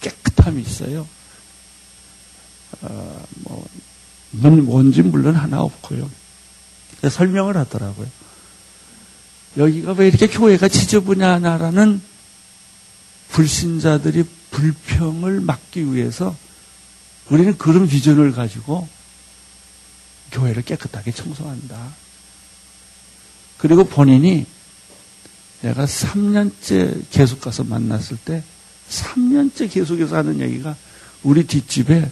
[0.00, 1.08] 깨끗함이 있어요.
[2.82, 3.66] 어, 뭐,
[4.30, 6.10] 뭔지 물론 하나 없고요.
[7.08, 8.08] 설명을 하더라고요.
[9.56, 12.02] 여기가 왜 이렇게 교회가 지저분하냐라는
[13.30, 16.36] 불신자들이 불평을 막기 위해서
[17.30, 18.88] 우리는 그런 비전을 가지고
[20.32, 21.94] 교회를 깨끗하게 청소한다.
[23.58, 24.46] 그리고 본인이
[25.62, 28.42] 내가 3년째 계속 가서 만났을 때
[28.90, 30.76] 3년째 계속해서 하는 얘기가
[31.22, 32.10] 우리 뒷집에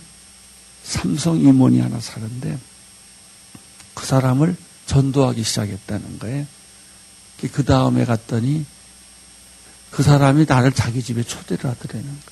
[0.82, 2.58] 삼성 임원이 하나 사는데
[3.94, 6.46] 그 사람을 전도하기 시작했다는 거예요.
[7.52, 8.64] 그 다음에 갔더니
[9.90, 12.31] 그 사람이 나를 자기 집에 초대를 하더라는 거예요.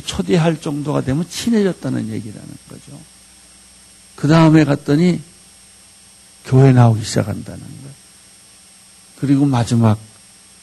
[0.00, 3.00] 초대할 정도가 되면 친해졌다는 얘기라는 거죠.
[4.16, 5.20] 그 다음에 갔더니
[6.44, 7.94] 교회 나오기 시작한다는 거예요.
[9.18, 9.98] 그리고 마지막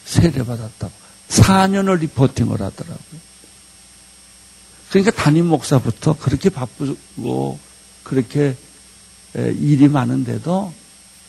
[0.04, 0.92] 세례받았다고.
[1.28, 3.20] 4년을 리포팅을 하더라고요.
[4.90, 7.58] 그러니까 담임 목사부터 그렇게 바쁘고
[8.02, 8.56] 그렇게
[9.34, 10.74] 일이 많은데도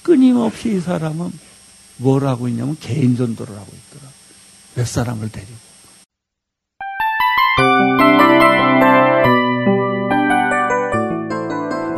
[0.01, 1.31] 끊임없이 이 사람은
[1.97, 4.11] 뭘 하고 있냐면 개인 전도를 하고 있더라.
[4.73, 5.53] 몇 사람을 데리고.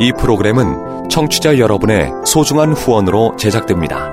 [0.00, 4.10] 이 프로그램은 청취자 여러분의 소중한 후원으로 제작됩니다.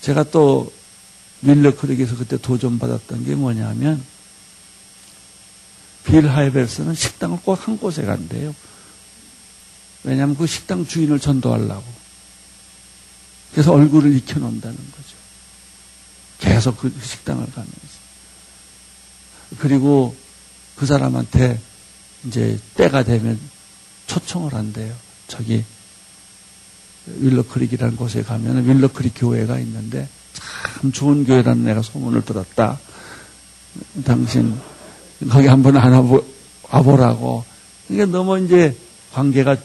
[0.00, 0.72] 제가 또
[1.40, 4.02] 밀러크릭에서 그때 도전 받았던 게 뭐냐면
[6.04, 8.54] 빌 하이벨스는 식당을 꼭 한 곳에 간대요.
[10.04, 11.84] 왜냐하면 그 식당 주인을 전도하려고.
[13.52, 15.17] 그래서 얼굴을 익혀놓는다는 거죠.
[16.38, 17.98] 계속 그 식당을 가면서.
[19.58, 20.14] 그리고
[20.76, 21.60] 그 사람한테
[22.26, 23.38] 이제 때가 되면
[24.06, 24.94] 초청을 한대요.
[25.26, 25.64] 저기
[27.06, 32.78] 윌러크릭이라는 곳에 가면 윌러크릭 교회가 있는데 참 좋은 교회라는 내가 소문을 들었다.
[34.04, 34.58] 당신
[35.30, 35.76] 거기 한번
[36.70, 37.44] 와보라고.
[37.86, 38.76] 그러니까 너무 이제
[39.12, 39.56] 관계가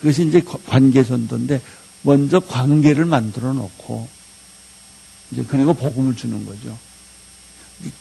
[0.00, 1.62] 그것이 이제 관계 전도인데
[2.02, 4.08] 먼저 관계를 만들어 놓고
[5.34, 6.78] 이제 그리고 복음을 주는 거죠.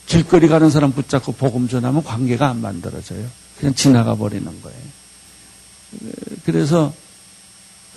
[0.06, 3.28] 길거리 가는 사람 붙잡고 복음 전하면 관계가 안 만들어져요.
[3.58, 4.80] 그냥 지나가 버리는 거예요.
[6.46, 6.94] 그래서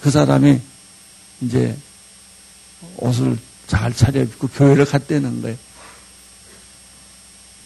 [0.00, 0.58] 그 사람이
[1.42, 1.76] 이제
[2.96, 5.56] 옷을 잘 차려입고 교회를 갔다는 거예요.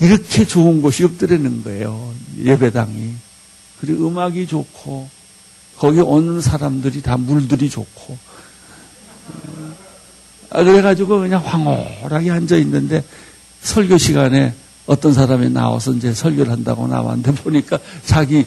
[0.01, 2.13] 이렇게 좋은 곳이 없더라는 거예요.
[2.39, 3.15] 예배당이.
[3.81, 5.09] 그리고 음악이 좋고,
[5.77, 8.19] 거기 오는 사람들이 다 물들이 좋고.
[10.51, 13.05] 아, 그래가지고 그냥 황홀하게 앉아 있는데
[13.63, 14.55] 설교 시간에
[14.87, 18.45] 어떤 사람이 나와서 이제 설교를 한다고 나왔는데 보니까 자기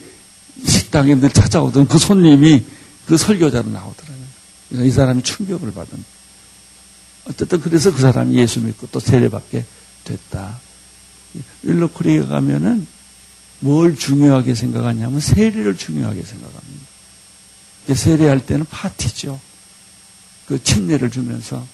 [0.65, 2.63] 식당에 늘 찾아오던 그 손님이
[3.05, 4.85] 그 설교자로 나오더라고요.
[4.85, 6.03] 이 사람이 충격을 받은.
[7.29, 9.65] 어쨌든 그래서 그 사람이 예수 믿고 또 세례받게
[10.03, 10.59] 됐다.
[11.63, 12.85] 일로코리에 가면은
[13.59, 16.83] 뭘 중요하게 생각하냐면 세례를 중요하게 생각합니다.
[17.93, 19.39] 세례할 때는 파티죠.
[20.47, 21.65] 그 침례를 주면서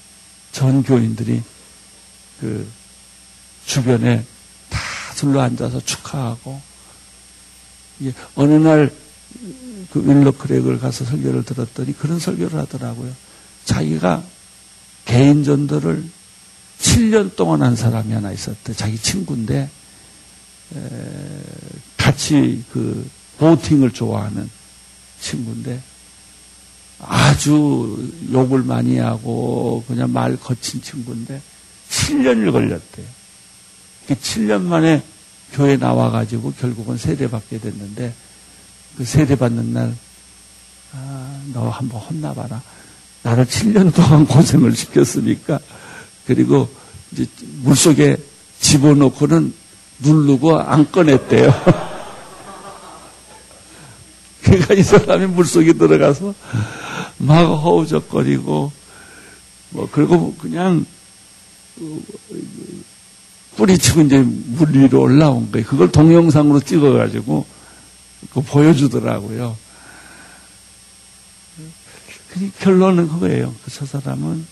[0.52, 1.42] 전 교인들이
[2.40, 2.68] 그
[3.66, 4.26] 주변에
[4.70, 4.80] 다
[5.16, 6.62] 둘러 앉아서 축하하고
[8.36, 8.92] 어느 날
[9.92, 13.14] 그 윌러 크랙을 가서 설교를 들었더니 그런 설교를 하더라고요.
[13.66, 14.24] 자기가
[15.06, 16.10] 개인 전도를
[16.80, 18.74] 7년 동안 한 사람이 하나 있었대.
[18.74, 19.70] 자기 친구인데
[21.98, 24.50] 같이 그 보팅을 좋아하는
[25.22, 25.82] 친구인데
[27.00, 31.42] 아주 욕을 많이 하고 그냥 말 거친 친구인데
[31.90, 33.06] 7년을 걸렸대요.
[34.10, 35.04] 7년 만에
[35.54, 38.14] 교회 나와가지고 결국은 세례받게 됐는데
[38.98, 39.96] 그 세례받는 날,
[40.92, 42.62] 아, 너 한번 혼나봐라.
[43.24, 45.60] 나를 7년 동안 고생을 시켰으니까
[46.26, 46.70] 그리고
[47.12, 47.26] 이제
[47.62, 48.18] 물속에
[48.60, 49.54] 집어넣고는
[50.00, 51.54] 누르고 안 꺼냈대요.
[54.42, 56.34] 그러니까 이 사람이 물속에 들어가서
[57.20, 58.72] 막 허우적거리고
[59.72, 60.86] 뭐 그리고 그냥
[63.56, 65.68] 뿌리치고 이제 물 위로 올라온 거예요.
[65.68, 67.46] 그걸 동영상으로 찍어가지고
[68.32, 69.58] 그 보여주더라고요.
[72.60, 73.54] 결론은 그거예요.
[73.66, 74.46] 그저 사람은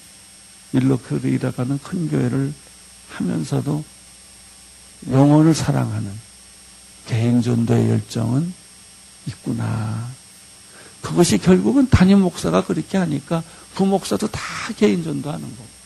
[0.73, 2.53] 일로크를 일어가는 큰 교회를
[3.12, 3.84] 하면서도
[5.12, 6.12] 영혼을 사랑하는
[7.06, 8.53] 개인 전도의 열정은
[9.27, 10.10] 있구나.
[11.08, 13.41] 그것이 결국은 담임 목사가 그렇게 하니까
[13.76, 14.41] 부목사도 다
[14.76, 15.78] 개인 전도 하는 거고.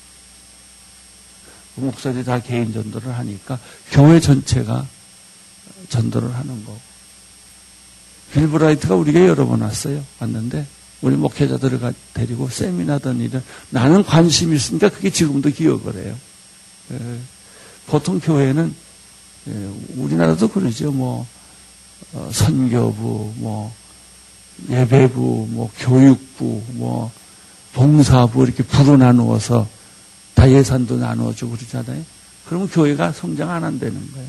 [1.75, 3.59] 부목사들이 다 개인 전도를 하니까
[3.91, 4.87] 교회 전체가
[5.89, 6.79] 전도를 하는 거고.
[8.33, 10.03] 빌브라이트가 우리가 여러 번 왔어요.
[10.19, 10.65] 왔는데
[11.01, 16.17] 우리 목회자들을 데리고 세미나던 일은 나는 관심이 있으니까 그게 지금도 기억을 해요.
[16.91, 17.19] 에, 예.
[17.85, 18.73] 보통 교회는
[19.47, 20.91] 에, 예, 우리나라도 그러죠.
[20.91, 21.27] 뭐
[22.13, 23.80] 어, 선교부, 뭐
[24.69, 27.11] 예배부, 뭐 교육부, 뭐
[27.73, 29.67] 봉사부 이렇게 부로 나누어서
[30.33, 32.03] 다 예산도 나누어주고 그러잖아요.
[32.45, 34.27] 그러면 교회가 성장 안 한다는 거예요.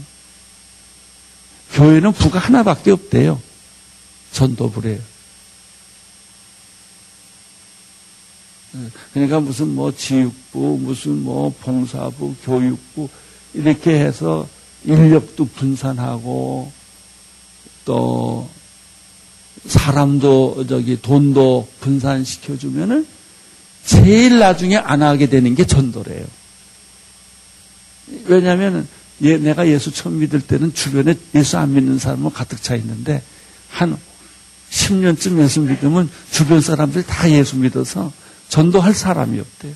[1.72, 3.40] 교회는 부가 하나밖에 없대요.
[4.32, 5.00] 전도부래요.
[9.12, 13.08] 그러니까 무슨 뭐 지육부, 무슨 뭐 봉사부, 교육부
[13.52, 14.48] 이렇게 해서
[14.84, 16.72] 인력도 분산하고
[17.84, 18.48] 또
[19.66, 23.06] 사람도 저기 돈도 분산시켜 주면은
[23.84, 26.24] 제일 나중에 안 하게 되는 게 전도래요.
[28.26, 28.88] 왜냐하면
[29.22, 33.22] 예, 내가 예수 처음 믿을 때는 주변에 예수 안 믿는 사람은 가득 차 있는데
[33.68, 33.96] 한
[34.70, 38.12] 10년쯤 예수 믿으면 주변 사람들이 다 예수 믿어서
[38.48, 39.74] 전도할 사람이 없대요.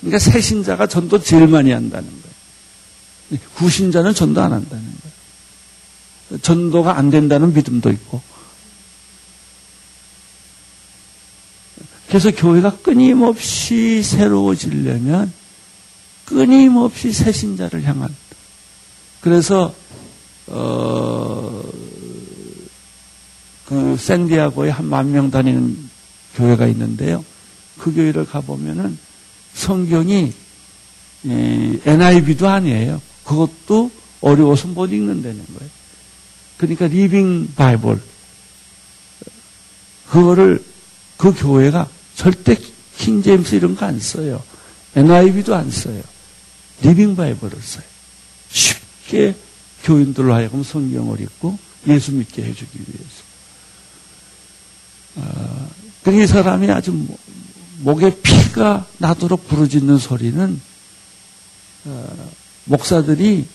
[0.00, 3.40] 그러니까 새 신자가 전도 제일 많이 한다는 거예요.
[3.54, 6.40] 구신자는 전도 안 한다는 거예요.
[6.42, 8.20] 전도가 안 된다는 믿음도 있고.
[12.10, 15.32] 그래서 교회가 끊임없이 새로워지려면
[16.24, 18.14] 끊임없이 새 신자를 향한
[19.20, 19.72] 그래서
[20.48, 21.62] 어,
[23.64, 25.88] 그 샌디에고에 한 만 명 다니는
[26.34, 27.24] 교회가 있는데요.
[27.78, 28.98] 그 교회를 가보면은
[29.54, 30.32] 성경이
[31.22, 33.00] 이 NIV도 아니에요.
[33.24, 35.70] 그것도 어려워서 못 읽는다는 거예요.
[36.56, 38.00] 그러니까 Living Bible
[40.08, 40.64] 그거를
[41.16, 42.56] 그 교회가 절대
[42.98, 44.42] King James 이런 거 안 써요.
[44.94, 46.02] NIV도 안 써요.
[46.82, 47.84] Living Bible을 써요.
[48.50, 49.34] 쉽게
[49.84, 53.30] 교인들로 하여금 성경을 읽고 예수 믿게 해주기 위해서.
[55.16, 55.70] 어,
[56.08, 57.06] 이 사람이 아주
[57.78, 60.60] 목에 피가 나도록 부르짖는 소리는
[61.86, 62.30] 어,
[62.64, 63.46] 목사들이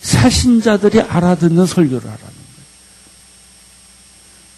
[0.00, 2.34] 새신자들이 알아듣는 설교를 하라는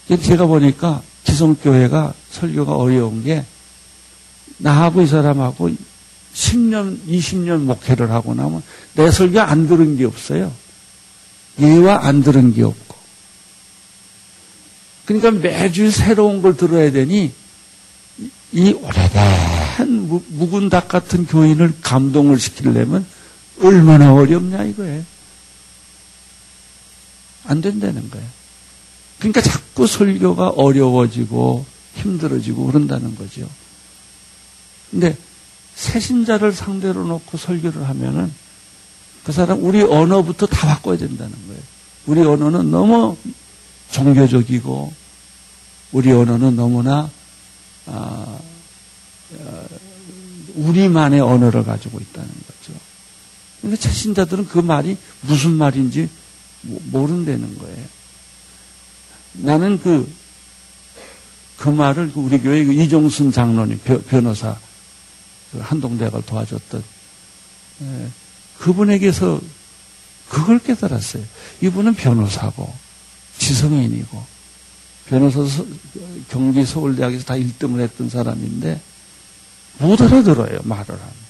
[0.07, 0.21] 거예요.
[0.21, 3.45] 제가 보니까 기성교회가 설교가 어려운 게
[4.57, 5.69] 나하고 이 사람하고
[6.33, 8.63] 10년, 20년 목회를 하고 나면
[8.93, 10.51] 내 설교 안 들은 게 없어요.
[11.59, 12.95] 얘와 안 들은 게 없고.
[15.05, 17.31] 그러니까 매주 새로운 걸 들어야 되니
[18.51, 23.05] 이 오래된 묵은 닭 같은 교인을 감동을 시키려면
[23.61, 25.03] 얼마나 어렵냐 이거예요.
[27.45, 28.27] 안 된다는 거예요.
[29.23, 31.65] 그러니까 자꾸 설교가 어려워지고
[31.95, 33.47] 힘들어지고 그런다는 거죠.
[34.91, 35.15] 근데
[35.75, 38.33] 새신자를 상대로 놓고 설교를 하면은
[39.23, 41.61] 그 사람 우리 언어부터 다 바꿔야 된다는 거예요.
[42.05, 43.15] 우리 언어는 너무
[43.91, 44.93] 종교적이고
[45.93, 47.09] 우리 언어는 너무나
[47.85, 48.39] 아,
[49.39, 49.63] 아,
[50.55, 52.77] 우리만의 언어를 가지고 있다는 거죠.
[53.61, 56.09] 그러니까 최신자들은 그 말이 무슨 말인지
[56.61, 58.02] 모른다는 거예요.
[59.33, 60.11] 나는 그,
[61.57, 64.57] 그 말을 그 우리 교회 그 이종순 장로님, 변호사,
[65.51, 66.83] 그 한동대학을 도와줬던,
[67.81, 68.07] 예,
[68.59, 69.41] 그분에게서
[70.29, 71.23] 그걸 깨달았어요.
[71.61, 72.73] 이분은 변호사고,
[73.37, 74.25] 지성인이고,
[75.07, 75.63] 변호사
[76.29, 78.81] 경기 서울대학에서 다 1등을 했던 사람인데,
[79.79, 81.23] 못 알아들어요, 말을 하면.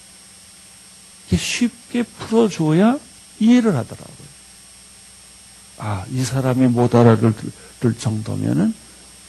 [1.36, 3.00] 쉽게 풀어줘야
[3.40, 4.23] 이해를 하더라고요.
[5.78, 7.34] 아, 이 사람이 못 알아들
[8.00, 8.74] 정도면은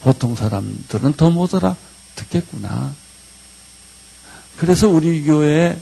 [0.01, 2.93] 보통 사람들은 더 못 알아듣겠구나.
[4.57, 5.79] 그래서 우리 교회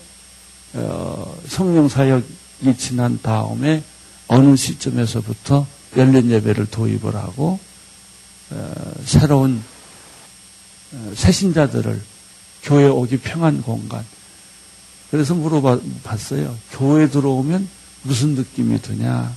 [0.74, 3.84] 어, 성령 사역이 지난 다음에
[4.28, 7.60] 어느 시점에서부터 열린 예배를 도입을 하고
[8.50, 9.62] 어, 새로운
[10.94, 12.02] 어, 새신자들을
[12.64, 14.04] 교회 오기 평안 공간.
[15.12, 16.58] 그래서 물어봤어요.
[16.72, 17.68] 교회 들어오면
[18.04, 19.36] 무슨 느낌이 드냐?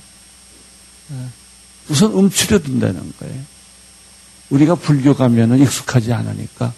[1.09, 1.31] 어,
[1.89, 3.43] 우선 움츠려 둔다는 거예요.
[4.49, 6.73] 우리가 불교 가면은 익숙하지 않으니까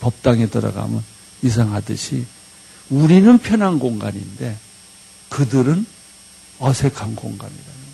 [0.00, 1.02] 법당에 들어가면
[1.42, 2.26] 이상하듯이
[2.90, 4.56] 우리는 편한 공간인데
[5.28, 5.86] 그들은
[6.58, 7.88] 어색한 공간이라는 거예요.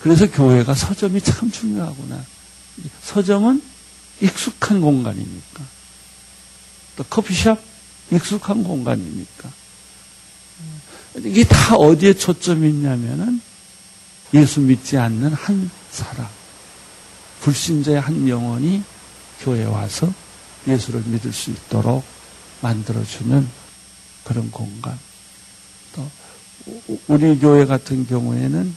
[0.00, 2.24] 그래서 교회가 서점이 참 중요하구나.
[3.02, 3.62] 서점은
[4.20, 5.64] 익숙한 공간이니까.
[6.96, 7.58] 또 커피숍
[8.10, 9.50] 익숙한 공간이니까.
[11.24, 13.40] 이게 다 어디에 초점이 있냐면은
[14.34, 16.26] 예수 믿지 않는 한 사람,
[17.40, 18.82] 불신자의 한 영혼이
[19.40, 20.12] 교회에 와서
[20.66, 22.04] 예수를 믿을 수 있도록
[22.60, 23.48] 만들어주는
[24.24, 24.98] 그런 공간.
[25.94, 26.10] 또
[27.08, 28.74] 우리 교회 같은 경우에는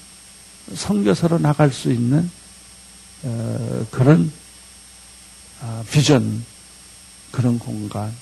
[0.73, 2.29] 성교사로 나갈 수 있는
[3.23, 4.31] 어, 그런
[5.61, 6.43] 아, 비전
[7.31, 8.13] 그런 공간을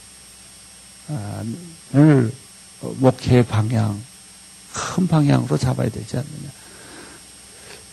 [2.82, 4.02] 목회 방향
[4.74, 6.63] 큰 방향으로 잡아야 되지 않느냐.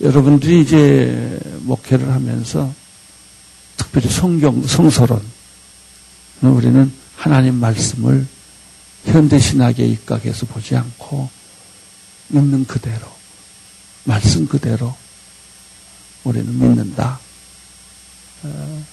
[0.01, 2.73] 여러분들이 이제 목회를 하면서
[3.77, 5.23] 특별히 성경, 성서론,
[6.43, 8.27] 우리는 하나님 말씀을
[9.05, 11.29] 현대신학에 입각해서 보지 않고
[12.31, 13.07] 있는 그대로,
[14.05, 14.97] 말씀 그대로
[16.25, 17.21] 우리는 믿는다.
[18.43, 18.85] 어,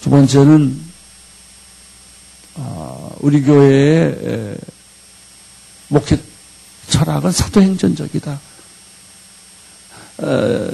[0.00, 0.80] 두 번째는
[2.54, 4.56] 어, 우리 교회의
[5.88, 6.20] 목회
[6.88, 8.47] 철학은 사도행전적이다.
[10.18, 10.70] 어,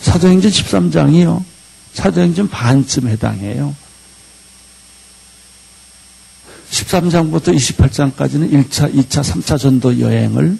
[0.00, 1.44] 사도행전 13장이요.
[1.94, 3.74] 사도행전 반쯤 해당해요.
[6.70, 10.58] 13장부터 28장까지는 1차, 2차, 3차 전도 여행을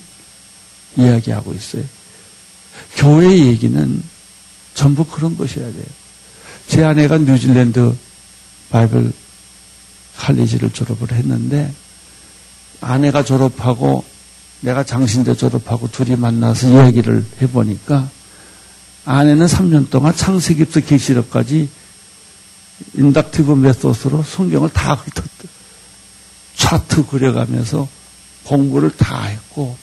[0.97, 1.84] 이야기하고 있어요.
[2.97, 4.03] 교회 얘기는
[4.74, 5.84] 전부 그런 것이어야 돼요.
[6.68, 7.94] 제 아내가 뉴질랜드
[8.70, 9.12] 바이블
[10.16, 11.72] 칼리지를 졸업을 했는데
[12.80, 14.05] 아내가 졸업하고
[14.61, 18.09] 내가 장신대 졸업하고 둘이 만나서 이야기를 해보니까
[19.05, 21.69] 아내는 3년 동안 창세기부터 계시록까지
[22.95, 25.31] inductive method로 성경을 다 훑었다.
[26.57, 27.89] 차트 그려가면서
[28.45, 29.77] 공부를 다 했고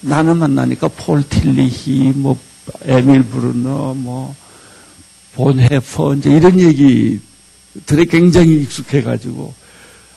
[0.00, 2.38] 나는 만나니까 폴 틸리히 뭐
[2.82, 9.54] 에밀 브루너 뭐 본회퍼 이제 이런 얘기들에 굉장히 익숙해가지고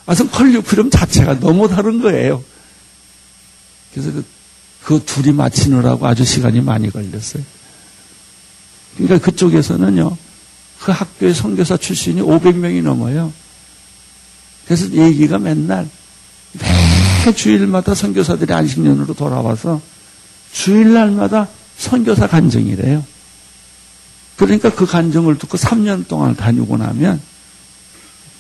[0.06, 2.44] 아서 컬리프럼 자체가 너무 다른 거예요.
[3.94, 4.26] 그래서 그,
[4.84, 7.44] 그 둘이 맞히느라고 아주 시간이 많이 걸렸어요.
[8.98, 10.18] 그러니까 그쪽에서는요,
[10.80, 13.32] 그 학교의 선교사 출신이 500명이 넘어요.
[14.66, 15.90] 그래서 얘기가 맨날
[16.54, 19.82] 매 주일마다 선교사들이 안식년으로 돌아와서
[20.52, 21.48] 주일날마다
[21.78, 23.04] 선교사 간증이래요.
[24.36, 27.22] 그러니까 그 간증을 듣고 3년 동안 다니고 나면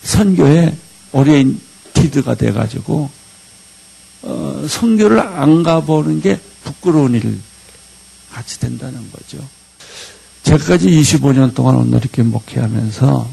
[0.04, 0.76] 선교에
[1.14, 3.10] oriented가 돼가지고
[4.24, 7.40] 어, 선교를 안 가보는 게 부끄러운 일
[8.32, 9.38] 같이 된다는 거죠.
[10.44, 13.30] 제가까지 25년 동안 오늘 이렇게 목회하면서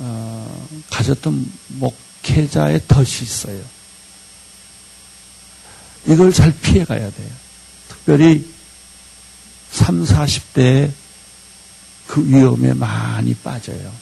[0.00, 3.60] 어, 가졌던 목회자의 덫이 있어요.
[6.06, 7.30] 이걸 잘 피해가야 돼요.
[7.88, 8.48] 특별히
[9.72, 10.90] 3, 40대에
[12.06, 13.92] 그 위험에 많이 빠져요.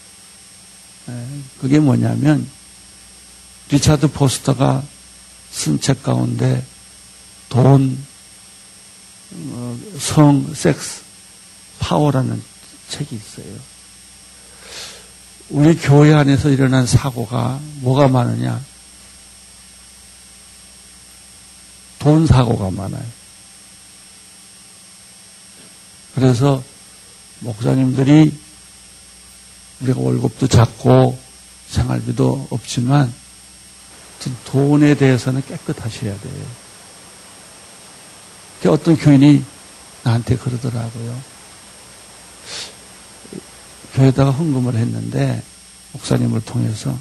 [1.61, 2.49] 그게 뭐냐면
[3.71, 4.83] 리차드 포스터가
[5.51, 6.65] 쓴 책 가운데
[7.49, 7.99] 돈,
[9.33, 11.03] 어, 성, 섹스,
[11.79, 12.43] 파워라는
[12.89, 13.55] 책이 있어요.
[15.51, 18.63] 우리 교회 안에서 일어난 사고가 뭐가 많으냐?
[21.99, 23.07] 돈 사고가 많아요.
[26.15, 26.63] 그래서
[27.41, 28.39] 목사님들이
[29.81, 31.19] 우리가 월급도 작고
[31.69, 33.13] 생활비도 없지만
[34.45, 36.47] 돈에 대해서는 깨끗하셔야 돼요.
[38.67, 39.45] 어떤 교인이
[40.03, 41.21] 나한테 그러더라고요.
[43.95, 45.43] 교회에다가 헌금을 했는데
[45.93, 46.97] 목사님을 통해서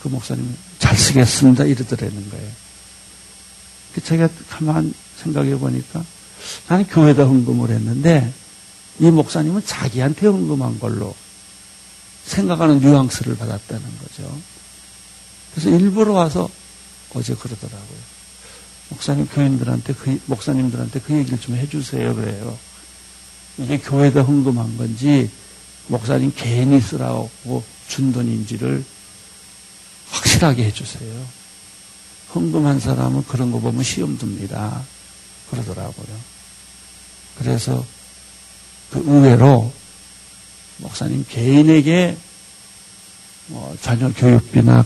[0.00, 2.50] 그 목사님이 잘 쓰겠습니다 이러더라는 거예요.
[3.94, 4.92] 그 제가 가만
[5.22, 6.04] 생각해 보니까
[6.68, 8.32] 나는 교회에다 헌금을 했는데
[8.98, 11.14] 이 목사님은 자기한테 헌금한 걸로
[12.24, 14.38] 생각하는 뉘앙스를 받았다는 거죠.
[15.54, 16.50] 그래서 일부러 와서
[17.14, 17.98] 어제 그러더라고요.
[18.88, 22.58] 목사님 교인들한테 그 목사님들한테 그 얘기를 좀 해주세요 그래요.
[23.58, 25.30] 이게 교회에다 헌금한 건지
[25.86, 27.30] 목사님 개인이 쓰라고
[27.86, 28.84] 준 돈인지를
[30.10, 31.26] 확실하게 해주세요.
[32.34, 34.82] 헌금한 사람은 그런 거 보면 시험 듭니다.
[35.50, 36.06] 그러더라고요.
[37.38, 37.84] 그래서
[38.90, 39.72] 그 의외로
[40.78, 42.16] 목사님 개인에게
[43.46, 44.84] 뭐 자녀 교육비나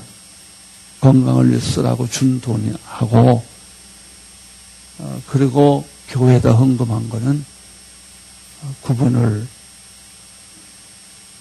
[1.01, 3.45] 건강을 쓰라고 준 돈하고
[4.99, 7.45] 어, 그리고 교회에다 헌금한 거는
[8.83, 9.47] 구분을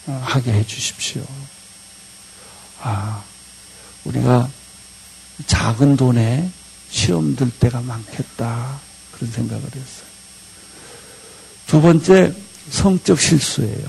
[0.07, 1.25] 어, 하게 해 주십시오.
[2.81, 3.23] 아,
[4.05, 4.49] 우리가
[5.47, 6.49] 작은 돈에
[6.89, 8.79] 시험 들 때가 많겠다.
[9.11, 10.07] 그런 생각을 했어요.
[11.65, 12.33] 두 번째,
[12.69, 13.87] 성적 실수예요.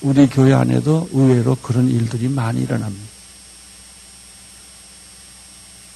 [0.00, 3.06] 우리 교회 안에도 의외로 그런 일들이 많이 일어납니다.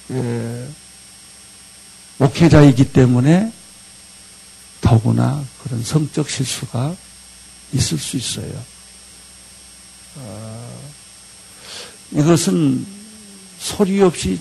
[2.17, 3.51] 목회자이기 때문에
[4.81, 6.95] 더구나 그런 성적 실수가
[7.73, 8.51] 있을 수 있어요.
[10.15, 10.81] 어,
[12.11, 12.85] 이것은
[13.59, 14.39] 소리 없이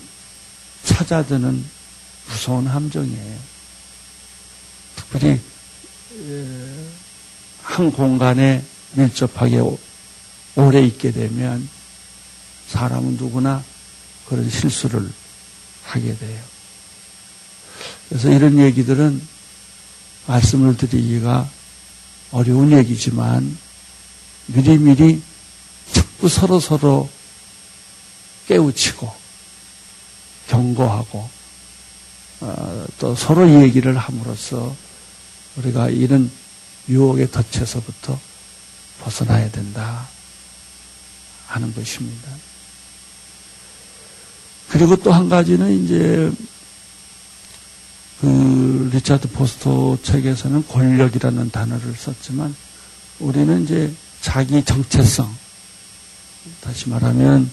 [0.84, 1.64] 찾아드는
[2.28, 3.38] 무서운 함정이에요.
[4.96, 5.40] 특별히
[7.62, 9.62] 한 공간에 밀접하게
[10.56, 11.68] 오래 있게 되면
[12.68, 13.62] 사람은 누구나
[14.26, 15.10] 그런 실수를
[15.84, 16.42] 하게 돼요.
[18.08, 19.20] 그래서 이런 얘기들은
[20.26, 21.48] 말씀을 드리기가
[22.32, 23.56] 어려운 얘기지만
[24.46, 25.22] 미리미리
[25.92, 27.08] 자꾸 서로 서로
[28.46, 29.12] 깨우치고
[30.48, 31.30] 경고하고
[32.40, 34.74] 어, 또 서로 얘기를 함으로써
[35.56, 36.30] 우리가 이런
[36.88, 38.18] 유혹의 덫에서부터
[39.00, 40.08] 벗어나야 된다
[41.46, 42.28] 하는 것입니다.
[44.70, 46.30] 그리고 또 한 가지는 이제
[48.20, 52.54] 그 리차드 포스터 책에서는 권력이라는 단어를 썼지만
[53.18, 55.34] 우리는 이제 자기 정체성
[56.60, 57.50] 다시 말하면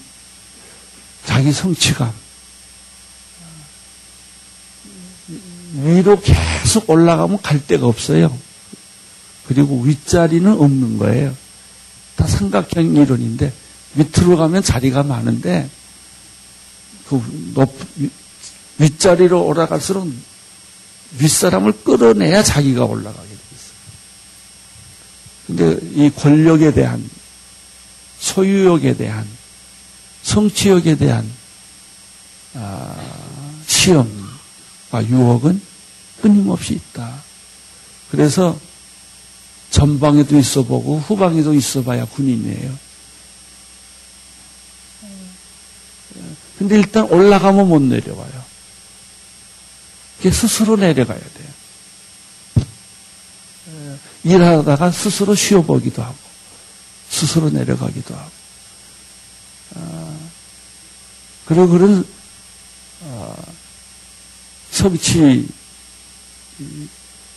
[1.26, 2.14] 자기 성취감
[5.84, 8.38] 위로 계속 올라가면 갈 데가 없어요.
[9.48, 11.36] 그리고 윗자리는 없는 거예요.
[12.16, 13.54] 다 삼각형 이론인데
[13.94, 15.70] 밑으로 가면 자리가 많은데
[17.10, 17.74] 그 높,
[18.78, 20.12] 윗자리로 올라갈수록
[21.20, 23.78] 윗사람을 끌어내야 자기가 올라가게 되겠어요.
[25.48, 27.10] 근데 이 권력에 대한,
[28.20, 29.28] 소유욕에 대한,
[30.24, 31.30] 성취욕에 대한
[32.54, 32.96] 아,
[33.68, 35.62] 시험과 유혹은
[36.22, 37.24] 끊임없이 있다.
[38.12, 38.58] 그래서
[39.70, 42.87] 전방에도 있어 보고 후방에도 있어 봐야 군인이에요.
[46.58, 48.48] 근데 일단 올라가면 못 내려와요.
[50.32, 51.48] 스스로 내려가야 돼요.
[54.24, 56.16] 일하다가 스스로 쉬어보기도 하고,
[57.10, 58.32] 스스로 내려가기도 하고.
[59.76, 60.18] 아,
[61.46, 62.06] 그리고 그런
[63.02, 63.36] 어,
[64.72, 65.48] 성취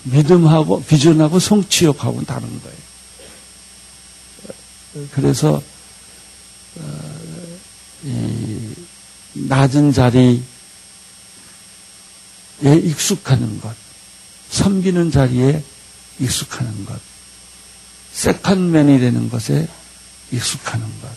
[0.04, 2.90] 믿음하고 비전하고 성취욕하고는 다른 거예요.
[5.12, 5.62] 그래서
[6.76, 7.58] 어,
[8.04, 8.69] 이
[9.32, 10.42] 낮은 자리
[12.62, 13.74] 에 익숙하는 것,
[14.50, 15.64] 섬기는 자리에
[16.18, 17.00] 익숙하는 것,
[18.12, 19.66] 세컨맨이 되는 것에
[20.30, 21.08] 익숙하는 것.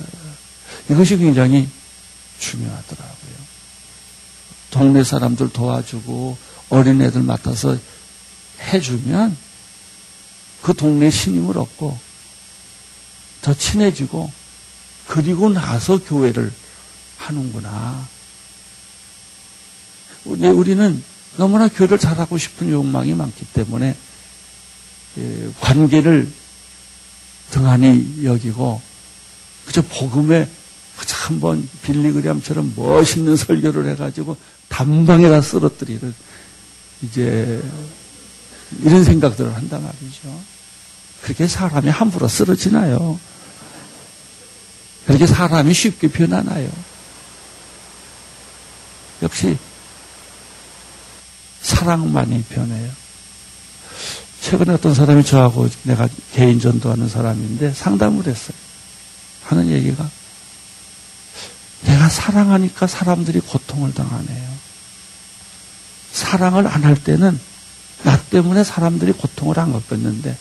[0.00, 0.04] 어,
[0.90, 1.68] 이것이 굉장히
[2.40, 3.38] 중요하더라고요.
[4.70, 6.36] 동네 사람들 도와주고
[6.70, 7.78] 어린애들 맡아서
[8.60, 9.36] 해주면
[10.62, 11.98] 그 동네 신임을 얻고
[13.42, 14.30] 더 친해지고
[15.06, 16.52] 그리고 나서 교회를
[17.18, 18.08] 하는구나.
[20.24, 21.02] 우리는
[21.36, 23.96] 너무나 교회를 잘하고 싶은 욕망이 많기 때문에
[25.18, 26.28] 예, 관계를
[27.50, 28.80] 등한히 여기고
[29.66, 30.48] 그저 복음에
[31.28, 34.36] 한번 빌리그램처럼 멋있는 설교를 해가지고
[34.68, 36.14] 단방에다 쓰러뜨리는
[37.02, 37.62] 이제
[38.82, 40.40] 이런 생각들을 한단 말이죠.
[41.22, 43.18] 그렇게 사람이 함부로 쓰러지나요?
[45.06, 46.70] 그렇게 사람이 쉽게 변하나요?
[49.22, 49.56] 역시
[51.60, 52.90] 사랑만이 변해요.
[54.40, 58.56] 최근에 어떤 사람이 저하고 내가 개인 전도하는 사람인데 상담을 했어요.
[59.44, 60.08] 하는 얘기가
[61.82, 64.48] 내가 사랑하니까 사람들이 고통을 당하네요.
[66.12, 67.38] 사랑을 안 할 때는
[68.04, 70.36] 나 때문에 사람들이 고통을 안 겪었는데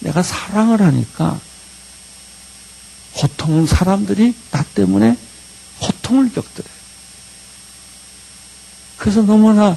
[0.00, 1.40] 내가 사랑을 하니까
[3.12, 5.16] 고통 사람들이 나 때문에
[5.80, 6.68] 고통을 겪더래.
[9.08, 9.74] 그래서 너무나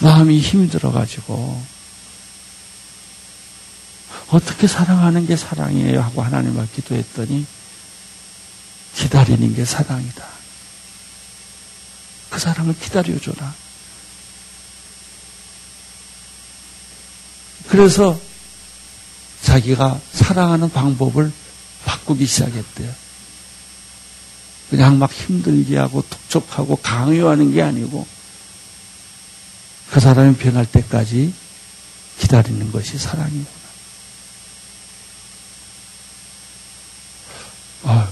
[0.00, 1.62] 마음이 힘들어가지고
[4.28, 7.46] 어떻게 사랑하는 게 사랑이에요 하고 하나님 앞 기도했더니
[8.96, 10.26] 기다리는 게 사랑이다.
[12.28, 13.54] 그 사랑을 기다려줘라.
[17.68, 18.20] 그래서
[19.40, 21.32] 자기가 사랑하는 방법을
[21.86, 23.01] 바꾸기 시작했대요.
[24.72, 28.06] 그냥 막 힘들게 하고 툭툭하고 강요하는 게 아니고
[29.90, 31.34] 그 사람이 변할 때까지
[32.18, 33.46] 기다리는 것이 사랑이구나.
[37.82, 38.08] 아,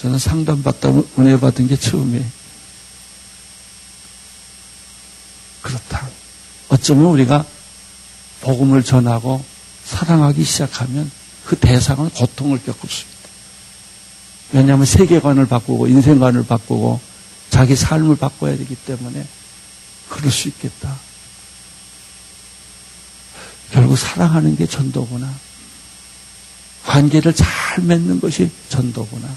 [0.00, 0.88] 저는 상담받다
[1.18, 2.24] 은혜 받은 게 처음이에요.
[5.60, 6.08] 그렇다.
[6.70, 7.44] 어쩌면 우리가
[8.40, 9.44] 복음을 전하고
[9.84, 11.10] 사랑하기 시작하면
[11.44, 13.09] 그 대상은 고통을 겪을 수.
[14.52, 17.00] 왜냐하면 세계관을 바꾸고 인생관을 바꾸고
[17.50, 19.26] 자기 삶을 바꿔야 되기 때문에
[20.08, 20.96] 그럴 수 있겠다.
[23.70, 25.32] 결국 사랑하는 게 전도구나.
[26.84, 29.28] 관계를 잘 맺는 것이 전도구나.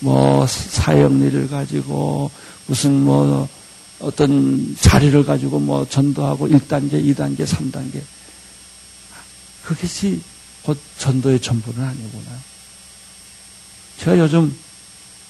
[0.00, 2.30] 뭐 사형리를 가지고
[2.66, 3.48] 무슨 뭐
[4.00, 8.02] 어떤 자리를 가지고 뭐 전도하고 1단계, 2단계, 3단계.
[9.64, 10.20] 그것이
[10.62, 12.55] 곧 전도의 전부는 아니구나.
[13.98, 14.56] 제가 요즘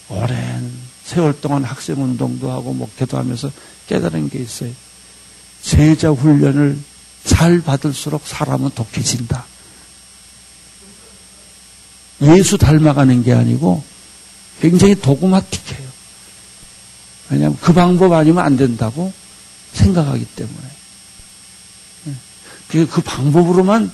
[0.08, 0.72] 오랜
[1.04, 3.50] 세월 동안 학생 운동도 하고 목회도 하면서
[3.86, 4.72] 깨달은 게 있어요.
[5.62, 6.78] 제자 훈련을
[7.24, 9.44] 잘 받을수록 사람은 독해진다.
[12.22, 13.84] 예수 닮아가는 게 아니고
[14.60, 15.86] 굉장히 도구마틱해요.
[17.30, 19.12] 왜냐하면 그 방법 아니면 안 된다고
[19.74, 20.76] 생각하기 때문에.
[22.68, 23.92] 그, 그 방법으로만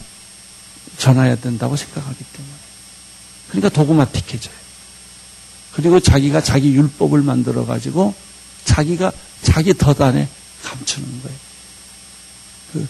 [0.98, 2.54] 전해야 된다고 생각하기 때문에.
[3.48, 4.61] 그러니까 도구마틱해져요.
[5.74, 8.14] 그리고 자기가 자기 율법을 만들어 가지고
[8.64, 9.12] 자기가
[9.42, 10.28] 자기 덫안에
[10.62, 11.38] 감추는 거예요.
[12.72, 12.88] 그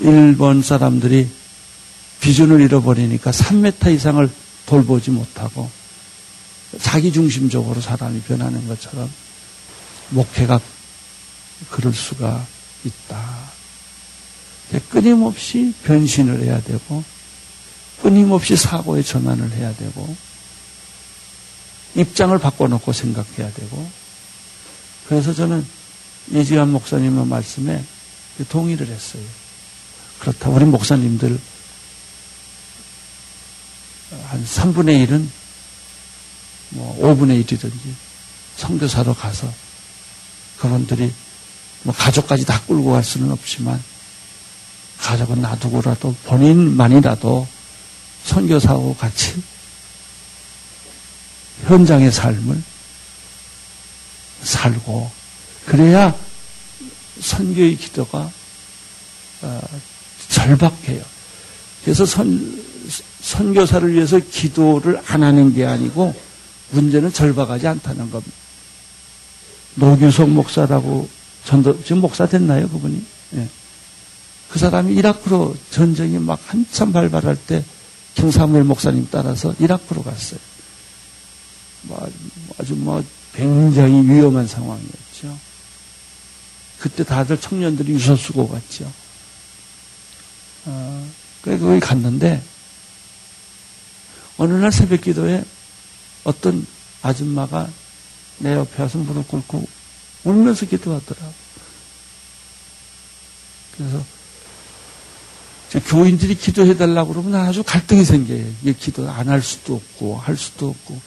[0.00, 1.28] 일본 사람들이
[2.20, 4.28] 비준을 잃어버리니까 3m 이상을
[4.66, 5.70] 돌보지 못하고
[6.80, 9.10] 자기 중심적으로 사람이 변하는 것처럼
[10.10, 10.60] 목회가
[11.70, 12.44] 그럴 수가
[12.84, 13.56] 있다.
[14.90, 17.02] 끊임없이 변신을 해야 되고
[18.02, 20.16] 끊임없이 사고의 전환을 해야 되고
[21.96, 23.90] 입장을 바꿔놓고 생각해야 되고
[25.08, 25.66] 그래서 저는
[26.32, 27.82] 예지한 목사님의 말씀에
[28.48, 29.22] 동의를 했어요.
[30.20, 30.50] 그렇다.
[30.50, 31.38] 우리 목사님들
[34.28, 35.26] 한 3분의 1은
[36.70, 37.94] 뭐 5분의 1이든지
[38.56, 39.52] 성교사로 가서
[40.58, 41.12] 그분들이
[41.82, 43.82] 뭐 가족까지 다 끌고 갈 수는 없지만
[44.98, 47.46] 가족은 놔두고라도 본인만이라도
[48.24, 49.42] 선교사하고 같이
[51.64, 52.62] 현장의 삶을
[54.42, 55.10] 살고
[55.66, 56.14] 그래야
[57.20, 58.30] 선교의 기도가
[59.42, 59.60] 어,
[60.28, 61.02] 절박해요.
[61.84, 62.62] 그래서 선,
[63.20, 66.14] 선교사를 위해서 기도를 안 하는 게 아니고
[66.70, 68.36] 문제는 절박하지 않다는 겁니다.
[69.74, 71.08] 노규석 목사라고
[71.44, 73.04] 전도 지금 목사 됐나요 그분이?
[73.34, 73.48] 예.
[74.48, 77.64] 그 사람이 이라크로 전쟁이 막 한참 발발할 때
[78.14, 80.40] 김사무엘 목사님 따라서 이라크로 갔어요.
[81.82, 82.08] 뭐
[82.58, 83.02] 아주 뭐
[83.34, 85.38] 굉장히 위험한 상황이었죠.
[86.78, 88.90] 그때 다들 청년들이 유서수고 갔죠.
[90.66, 91.08] 어,
[91.42, 92.42] 그래 거기 갔는데
[94.38, 95.44] 어느 날 새벽 기도에
[96.24, 96.66] 어떤
[97.02, 97.68] 아줌마가
[98.38, 99.66] 내 옆에 와서 무릎 꿇고
[100.24, 101.20] 울면서 기도하더라.
[103.76, 104.02] 그래서
[105.88, 108.46] 교인들이 기도해달라고 그러면 아주 갈등이 생겨요.
[108.62, 111.00] 이게 기도 안 할 수도 없고, 할 수도 없고,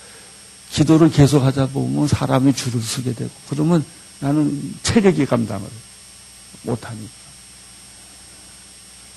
[0.72, 3.84] 기도를 계속 하다 보면 사람이 줄을 서게 되고, 그러면
[4.20, 5.68] 나는 체력이 감당을
[6.64, 7.12] 못하니까.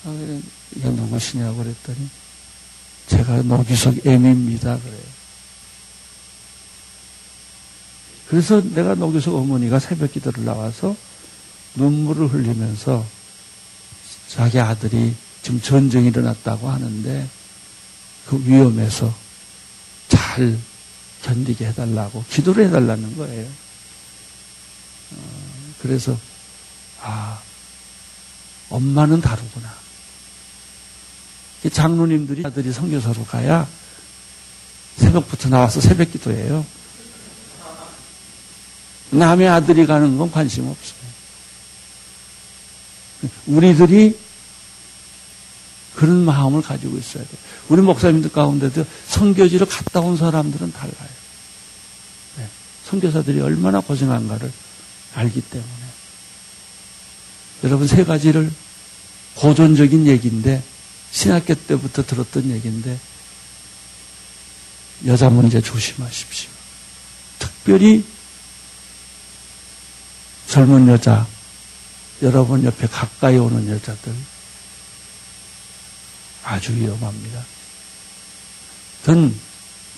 [0.05, 0.41] 아,
[0.75, 2.09] 이게 누구시냐고 그랬더니,
[3.07, 4.79] 제가 노기석 M입니다.
[4.79, 5.23] 그래요.
[8.29, 10.97] 그래서 내가 노기석 어머니가 새벽 기도를 나와서
[11.75, 13.05] 눈물을 흘리면서
[14.29, 17.29] 자기 아들이 지금 전쟁이 일어났다고 하는데
[18.27, 19.15] 그 위험에서
[20.09, 20.59] 잘
[21.23, 23.49] 견디게 해달라고 기도를 해달라는 거예요.
[25.81, 26.19] 그래서
[27.01, 27.41] 아
[28.71, 29.73] 엄마는 다르구나.
[31.71, 33.69] 장로님들이 아들이 성교사로 가야
[34.97, 36.67] 새벽부터 나와서 새벽 기도해요.
[39.11, 41.03] 남의 아들이 가는 건 관심 없어요.
[43.47, 44.19] 우리들이
[46.03, 47.37] 그런 마음을 가지고 있어야 돼요.
[47.69, 51.09] 우리 목사님들 가운데도 성교지를 갔다 온 사람들은 달라요.
[52.39, 52.49] 네.
[52.87, 54.53] 선교사들이 얼마나 고생한가를
[55.15, 55.71] 알기 때문에.
[57.63, 58.51] 여러분 세 가지를
[59.37, 60.61] 고전적인 얘기인데
[61.13, 62.99] 신학교 때부터 들었던 얘기인데
[65.07, 66.51] 여자 문제 조심하십시오.
[67.39, 68.05] 특별히
[70.49, 71.29] 젊은 여자,
[72.23, 74.13] 여러분 옆에 가까이 오는 여자들
[76.45, 77.45] 아주 위험합니다.
[79.05, 79.35] 전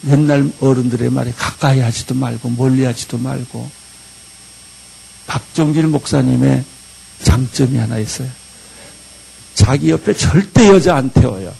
[0.07, 3.71] 옛날 어른들의 말에 가까이 하지도 말고 멀리 하지도 말고
[5.27, 6.65] 박정길 목사님의
[7.23, 8.29] 장점이 하나 있어요.
[9.55, 11.55] 자기 옆에 절대 여자 안 태워요.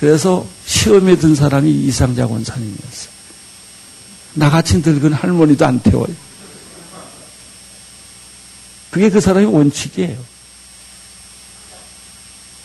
[0.00, 3.18] 그래서 시험에 든 사람이 이상자 권사님이었어요.
[4.34, 6.14] 나같이 늙은 할머니도 안 태워요.
[8.90, 10.37] 그게 그 사람의 원칙이에요.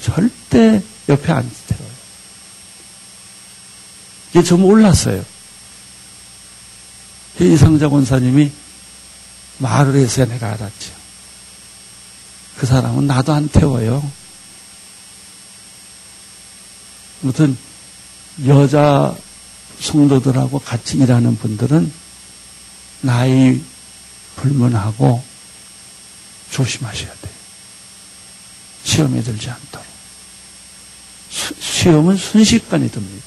[0.04, 1.94] 절대 옆에 안 태워요.
[4.32, 5.24] 이게 좀 올랐어요.
[7.40, 8.52] 이상자 권사님이
[9.60, 10.92] 말을 해서 내가 알았죠.
[12.58, 14.12] 그 사람은 나도 안 태워요.
[17.24, 17.58] 아무튼
[18.46, 19.16] 여자
[19.80, 21.92] 성도들하고 같이 일하는 분들은
[23.02, 23.62] 나이
[24.36, 25.24] 불문하고
[26.52, 27.34] 조심하셔야 돼요.
[28.84, 29.93] 시험에 들지 않도록.
[31.34, 33.26] 수, 시험은 순식간에 듭니다.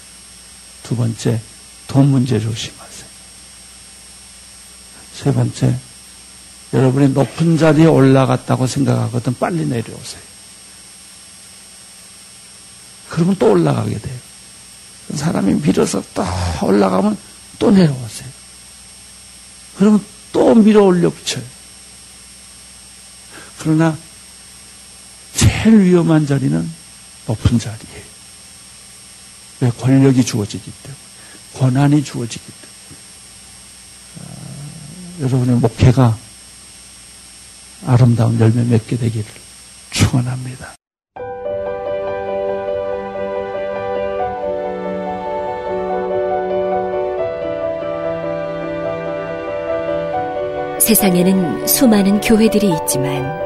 [0.84, 1.40] 두 번째,
[1.88, 3.06] 돈 문제 조심하세요.
[5.12, 5.76] 세 번째,
[6.72, 10.22] 여러분이 높은 자리에 올라갔다고 생각하거든 빨리 내려오세요.
[13.08, 14.18] 그러면 또 올라가게 돼요.
[15.14, 16.24] 사람이 밀어서 또
[16.62, 17.16] 올라가면
[17.58, 18.28] 또 내려오세요.
[19.78, 21.42] 그러면 또 밀어 올려 붙여요.
[23.58, 23.96] 그러나
[25.34, 26.85] 제일 위험한 자리는
[27.26, 28.04] 높은 자리예요.
[29.60, 31.00] 왜 권력이 주어지기 때문에
[31.54, 33.00] 권한이 주어지기 때문에
[34.20, 36.16] 아, 여러분의 목회가
[37.86, 39.24] 아름다운 열매 맺게 되기를
[39.90, 40.74] 축원합니다.
[50.78, 53.45] 세상에는 수많은 교회들이 있지만